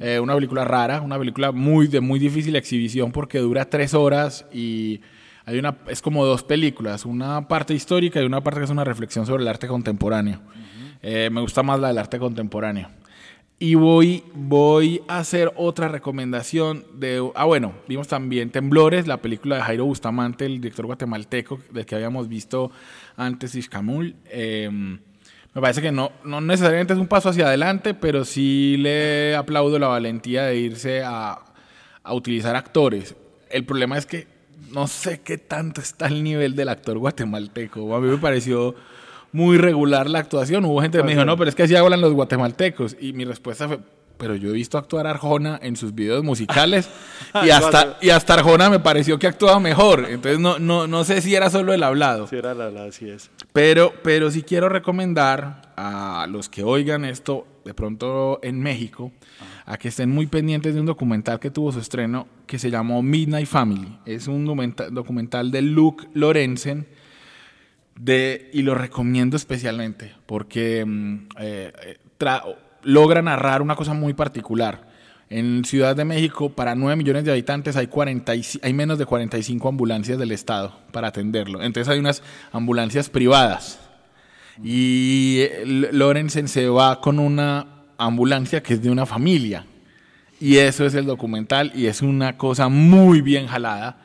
Eh, 0.00 0.20
una 0.20 0.34
película 0.34 0.64
rara, 0.64 1.00
una 1.00 1.18
película 1.18 1.50
muy 1.50 1.88
de 1.88 2.00
muy 2.00 2.20
difícil 2.20 2.54
exhibición 2.54 3.10
porque 3.10 3.38
dura 3.38 3.64
tres 3.64 3.94
horas 3.94 4.46
y 4.52 5.00
hay 5.44 5.58
una, 5.58 5.76
es 5.88 6.00
como 6.00 6.24
dos 6.24 6.44
películas, 6.44 7.04
una 7.04 7.48
parte 7.48 7.74
histórica 7.74 8.22
y 8.22 8.24
una 8.24 8.42
parte 8.42 8.60
que 8.60 8.64
es 8.64 8.70
una 8.70 8.84
reflexión 8.84 9.26
sobre 9.26 9.42
el 9.42 9.48
arte 9.48 9.66
contemporáneo. 9.66 10.40
Eh, 11.02 11.30
me 11.32 11.40
gusta 11.40 11.62
más 11.62 11.80
la 11.80 11.88
del 11.88 11.98
arte 11.98 12.18
contemporáneo. 12.18 12.88
Y 13.62 13.76
voy, 13.76 14.24
voy 14.34 15.02
a 15.06 15.18
hacer 15.18 15.52
otra 15.54 15.86
recomendación 15.86 16.84
de... 16.94 17.30
Ah, 17.36 17.44
bueno, 17.44 17.74
vimos 17.86 18.08
también 18.08 18.50
Temblores, 18.50 19.06
la 19.06 19.18
película 19.18 19.54
de 19.54 19.62
Jairo 19.62 19.84
Bustamante, 19.84 20.46
el 20.46 20.60
director 20.60 20.84
guatemalteco, 20.84 21.60
del 21.70 21.86
que 21.86 21.94
habíamos 21.94 22.26
visto 22.26 22.72
antes 23.16 23.54
Iscamul. 23.54 24.16
Eh, 24.28 24.68
me 24.68 25.60
parece 25.60 25.80
que 25.80 25.92
no, 25.92 26.10
no 26.24 26.40
necesariamente 26.40 26.94
es 26.94 26.98
un 26.98 27.06
paso 27.06 27.28
hacia 27.28 27.46
adelante, 27.46 27.94
pero 27.94 28.24
sí 28.24 28.78
le 28.80 29.36
aplaudo 29.36 29.78
la 29.78 29.86
valentía 29.86 30.42
de 30.46 30.56
irse 30.56 31.04
a, 31.04 31.38
a 32.02 32.14
utilizar 32.14 32.56
actores. 32.56 33.14
El 33.48 33.64
problema 33.64 33.96
es 33.96 34.06
que 34.06 34.26
no 34.72 34.88
sé 34.88 35.20
qué 35.20 35.38
tanto 35.38 35.80
está 35.80 36.08
el 36.08 36.24
nivel 36.24 36.56
del 36.56 36.68
actor 36.68 36.98
guatemalteco. 36.98 37.94
A 37.94 38.00
mí 38.00 38.08
me 38.08 38.18
pareció 38.18 38.74
muy 39.32 39.56
regular 39.56 40.08
la 40.08 40.20
actuación. 40.20 40.64
Hubo 40.64 40.80
gente 40.80 40.98
que 40.98 41.04
me 41.04 41.12
dijo, 41.12 41.24
no, 41.24 41.36
pero 41.36 41.48
es 41.48 41.54
que 41.54 41.64
así 41.64 41.74
hablan 41.74 42.00
los 42.00 42.12
guatemaltecos. 42.12 42.96
Y 43.00 43.12
mi 43.12 43.24
respuesta 43.24 43.66
fue, 43.66 43.80
pero 44.18 44.36
yo 44.36 44.50
he 44.50 44.52
visto 44.52 44.78
actuar 44.78 45.06
a 45.06 45.10
Arjona 45.10 45.58
en 45.62 45.74
sus 45.74 45.94
videos 45.94 46.22
musicales 46.22 46.88
y 47.42 47.50
hasta, 47.50 47.98
y 48.00 48.10
hasta 48.10 48.34
Arjona 48.34 48.70
me 48.70 48.78
pareció 48.78 49.18
que 49.18 49.26
actuaba 49.26 49.58
mejor. 49.58 50.06
Entonces 50.08 50.38
no, 50.38 50.58
no, 50.58 50.86
no 50.86 51.04
sé 51.04 51.20
si 51.22 51.34
era 51.34 51.50
solo 51.50 51.72
el 51.72 51.82
hablado. 51.82 52.26
Sí, 52.28 52.36
era 52.36 52.52
el 52.52 52.60
hablado, 52.60 52.88
así 52.88 53.08
es. 53.08 53.30
Pero, 53.52 53.92
pero 54.02 54.30
sí 54.30 54.42
quiero 54.42 54.68
recomendar 54.68 55.72
a 55.76 56.26
los 56.30 56.48
que 56.48 56.62
oigan 56.62 57.04
esto 57.04 57.46
de 57.64 57.74
pronto 57.74 58.40
en 58.42 58.60
México, 58.60 59.12
a 59.66 59.78
que 59.78 59.88
estén 59.88 60.10
muy 60.10 60.26
pendientes 60.26 60.74
de 60.74 60.80
un 60.80 60.86
documental 60.86 61.38
que 61.38 61.50
tuvo 61.50 61.72
su 61.72 61.78
estreno 61.78 62.26
que 62.46 62.58
se 62.58 62.70
llamó 62.70 63.02
Midnight 63.02 63.46
Family. 63.46 63.98
Es 64.04 64.26
un 64.26 64.44
documental 64.44 65.50
de 65.50 65.62
Luke 65.62 66.06
Lorenzen 66.14 66.86
de, 67.96 68.50
y 68.52 68.62
lo 68.62 68.74
recomiendo 68.74 69.36
especialmente 69.36 70.12
porque 70.26 70.84
mm, 70.84 71.28
eh, 71.38 71.98
logra 72.82 73.22
narrar 73.22 73.62
una 73.62 73.76
cosa 73.76 73.94
muy 73.94 74.14
particular. 74.14 74.90
En 75.30 75.64
Ciudad 75.64 75.96
de 75.96 76.04
México, 76.04 76.50
para 76.50 76.74
9 76.74 76.96
millones 76.96 77.24
de 77.24 77.32
habitantes, 77.32 77.76
hay, 77.76 77.86
40 77.86 78.32
hay 78.62 78.72
menos 78.74 78.98
de 78.98 79.06
45 79.06 79.66
ambulancias 79.66 80.18
del 80.18 80.30
Estado 80.30 80.78
para 80.92 81.08
atenderlo. 81.08 81.62
Entonces 81.62 81.90
hay 81.90 81.98
unas 81.98 82.22
ambulancias 82.52 83.08
privadas. 83.08 83.80
Y 84.62 85.38
eh, 85.40 85.88
Lorenzen 85.92 86.48
se 86.48 86.68
va 86.68 87.00
con 87.00 87.18
una 87.18 87.66
ambulancia 87.96 88.62
que 88.62 88.74
es 88.74 88.82
de 88.82 88.90
una 88.90 89.06
familia. 89.06 89.64
Y 90.38 90.56
eso 90.56 90.84
es 90.84 90.94
el 90.94 91.06
documental 91.06 91.72
y 91.74 91.86
es 91.86 92.02
una 92.02 92.36
cosa 92.36 92.68
muy 92.68 93.22
bien 93.22 93.46
jalada. 93.46 93.98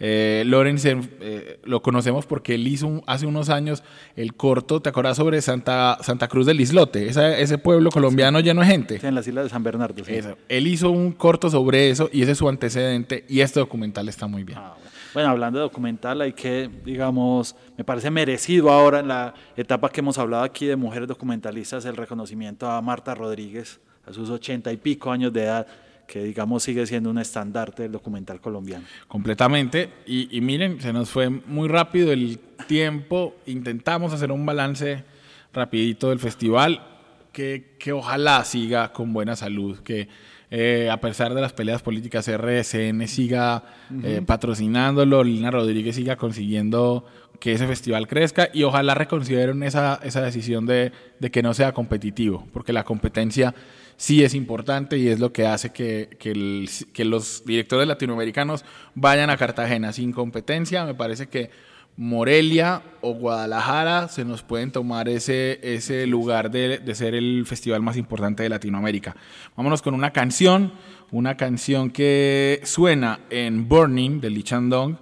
Eh, 0.00 0.44
Lorenzen 0.46 1.10
eh, 1.20 1.58
lo 1.64 1.82
conocemos 1.82 2.26
porque 2.26 2.54
él 2.54 2.66
hizo 2.66 3.02
hace 3.06 3.26
unos 3.26 3.48
años 3.48 3.82
el 4.16 4.34
corto, 4.34 4.80
¿te 4.80 4.90
acuerdas 4.90 5.16
sobre 5.16 5.42
Santa, 5.42 5.98
Santa 6.02 6.28
Cruz 6.28 6.46
del 6.46 6.60
Islote? 6.60 7.08
ese 7.08 7.58
pueblo 7.58 7.90
colombiano 7.90 8.40
lleno 8.40 8.60
de 8.60 8.66
gente. 8.66 9.00
en 9.02 9.14
las 9.14 9.26
islas 9.26 9.44
de 9.44 9.50
San 9.50 9.62
Bernardo. 9.62 10.02
Él 10.48 10.66
hizo 10.66 10.90
un 10.90 11.12
corto 11.12 11.50
sobre 11.50 11.90
eso 11.90 12.08
y 12.12 12.22
ese 12.22 12.32
es 12.32 12.38
su 12.38 12.48
antecedente 12.48 13.24
y 13.28 13.40
este 13.40 13.60
documental 13.60 14.08
está 14.08 14.26
muy 14.26 14.44
bien. 14.44 14.58
Ah, 14.58 14.74
bueno, 15.14 15.30
hablando 15.30 15.58
de 15.58 15.62
documental, 15.62 16.20
hay 16.20 16.32
que, 16.32 16.70
digamos, 16.84 17.56
me 17.76 17.84
parece 17.84 18.10
merecido 18.10 18.70
ahora 18.70 19.00
en 19.00 19.08
la 19.08 19.34
etapa 19.56 19.88
que 19.88 20.00
hemos 20.00 20.18
hablado 20.18 20.44
aquí 20.44 20.66
de 20.66 20.76
mujeres 20.76 21.08
documentalistas 21.08 21.84
el 21.86 21.96
reconocimiento 21.96 22.70
a 22.70 22.80
Marta 22.82 23.14
Rodríguez 23.14 23.80
a 24.06 24.12
sus 24.12 24.30
ochenta 24.30 24.72
y 24.72 24.76
pico 24.76 25.10
años 25.10 25.32
de 25.32 25.44
edad 25.44 25.66
que 26.08 26.24
digamos 26.24 26.62
sigue 26.62 26.86
siendo 26.86 27.10
un 27.10 27.18
estandarte 27.18 27.82
del 27.82 27.92
documental 27.92 28.40
colombiano. 28.40 28.86
Completamente. 29.06 29.90
Y, 30.06 30.40
miren, 30.40 30.80
se 30.80 30.92
nos 30.92 31.10
fue 31.10 31.28
muy 31.28 31.68
rápido 31.68 32.10
el 32.12 32.40
tiempo. 32.66 33.36
Intentamos 33.46 34.14
hacer 34.14 34.32
un 34.32 34.44
balance 34.46 35.04
rapidito 35.52 36.08
del 36.08 36.18
festival 36.18 36.82
que, 37.30 37.76
que 37.78 37.92
ojalá 37.92 38.42
siga 38.44 38.90
con 38.92 39.12
buena 39.12 39.36
salud, 39.36 39.78
que 39.80 40.08
eh, 40.50 40.88
a 40.90 40.98
pesar 40.98 41.34
de 41.34 41.42
las 41.42 41.52
peleas 41.52 41.82
políticas, 41.82 42.26
RSN 42.26 43.06
siga 43.06 43.64
eh, 44.02 44.22
patrocinándolo, 44.24 45.22
Lina 45.22 45.50
Rodríguez 45.50 45.96
siga 45.96 46.16
consiguiendo 46.16 47.04
que 47.38 47.52
ese 47.52 47.66
festival 47.66 48.08
crezca 48.08 48.48
y 48.52 48.62
ojalá 48.62 48.94
reconsideren 48.94 49.62
esa, 49.62 50.00
esa 50.02 50.22
decisión 50.22 50.64
de, 50.64 50.90
de 51.20 51.30
que 51.30 51.42
no 51.42 51.52
sea 51.52 51.72
competitivo, 51.72 52.46
porque 52.52 52.72
la 52.72 52.84
competencia 52.84 53.54
sí 53.98 54.22
es 54.22 54.32
importante 54.32 54.96
y 54.96 55.08
es 55.08 55.20
lo 55.20 55.32
que 55.32 55.46
hace 55.46 55.70
que, 55.70 56.08
que, 56.18 57.04
los 57.04 57.44
directores 57.44 57.86
latinoamericanos 57.86 58.64
vayan 58.94 59.28
a 59.28 59.36
Cartagena 59.36 59.92
sin 59.92 60.12
competencia. 60.12 60.86
Me 60.86 60.94
parece 60.94 61.26
que 61.26 61.50
Morelia 61.96 62.80
o 63.00 63.12
Guadalajara 63.14 64.06
se 64.08 64.24
nos 64.24 64.42
pueden 64.42 64.70
tomar 64.70 65.08
ese, 65.08 65.58
ese 65.62 66.06
lugar 66.06 66.50
de, 66.50 66.78
de, 66.78 66.94
ser 66.94 67.16
el 67.16 67.44
festival 67.44 67.82
más 67.82 67.96
importante 67.96 68.44
de 68.44 68.48
Latinoamérica. 68.48 69.16
Vámonos 69.56 69.82
con 69.82 69.94
una 69.94 70.12
canción, 70.12 70.72
una 71.10 71.36
canción 71.36 71.90
que 71.90 72.60
suena 72.62 73.18
en 73.30 73.68
Burning 73.68 74.20
de 74.20 74.30
Lee 74.30 74.44
Chandong, 74.44 74.96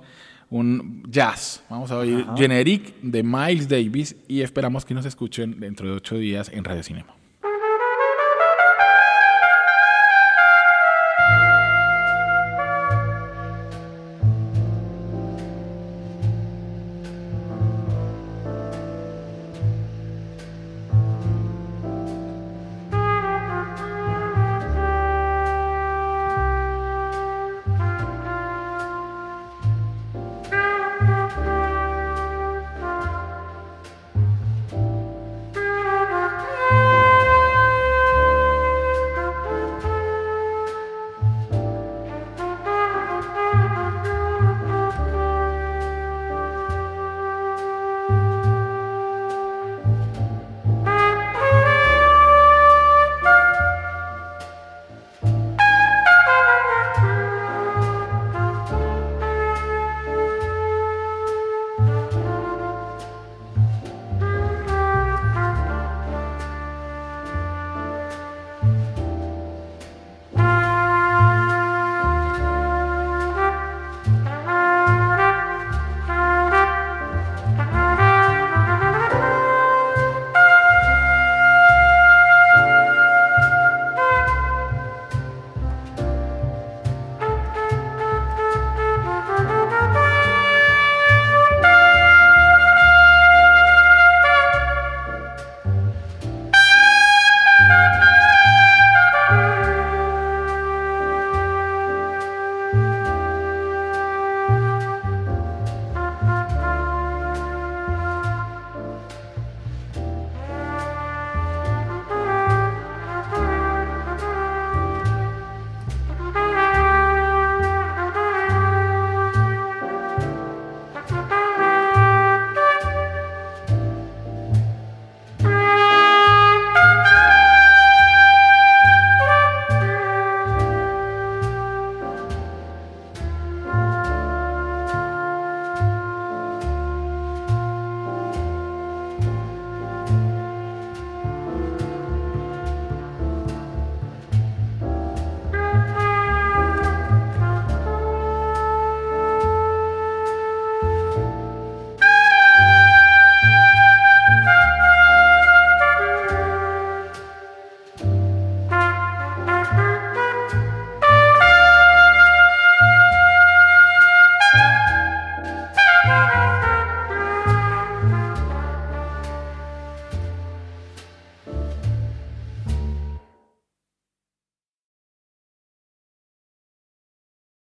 un 0.48 1.02
jazz. 1.10 1.62
Vamos 1.68 1.90
a 1.90 1.98
oír 1.98 2.24
Generic 2.34 2.94
de 3.02 3.22
Miles 3.22 3.68
Davis 3.68 4.16
y 4.26 4.40
esperamos 4.40 4.86
que 4.86 4.94
nos 4.94 5.04
escuchen 5.04 5.60
dentro 5.60 5.86
de 5.86 5.96
ocho 5.96 6.16
días 6.16 6.50
en 6.50 6.64
Radio 6.64 6.82
Cinema. 6.82 7.25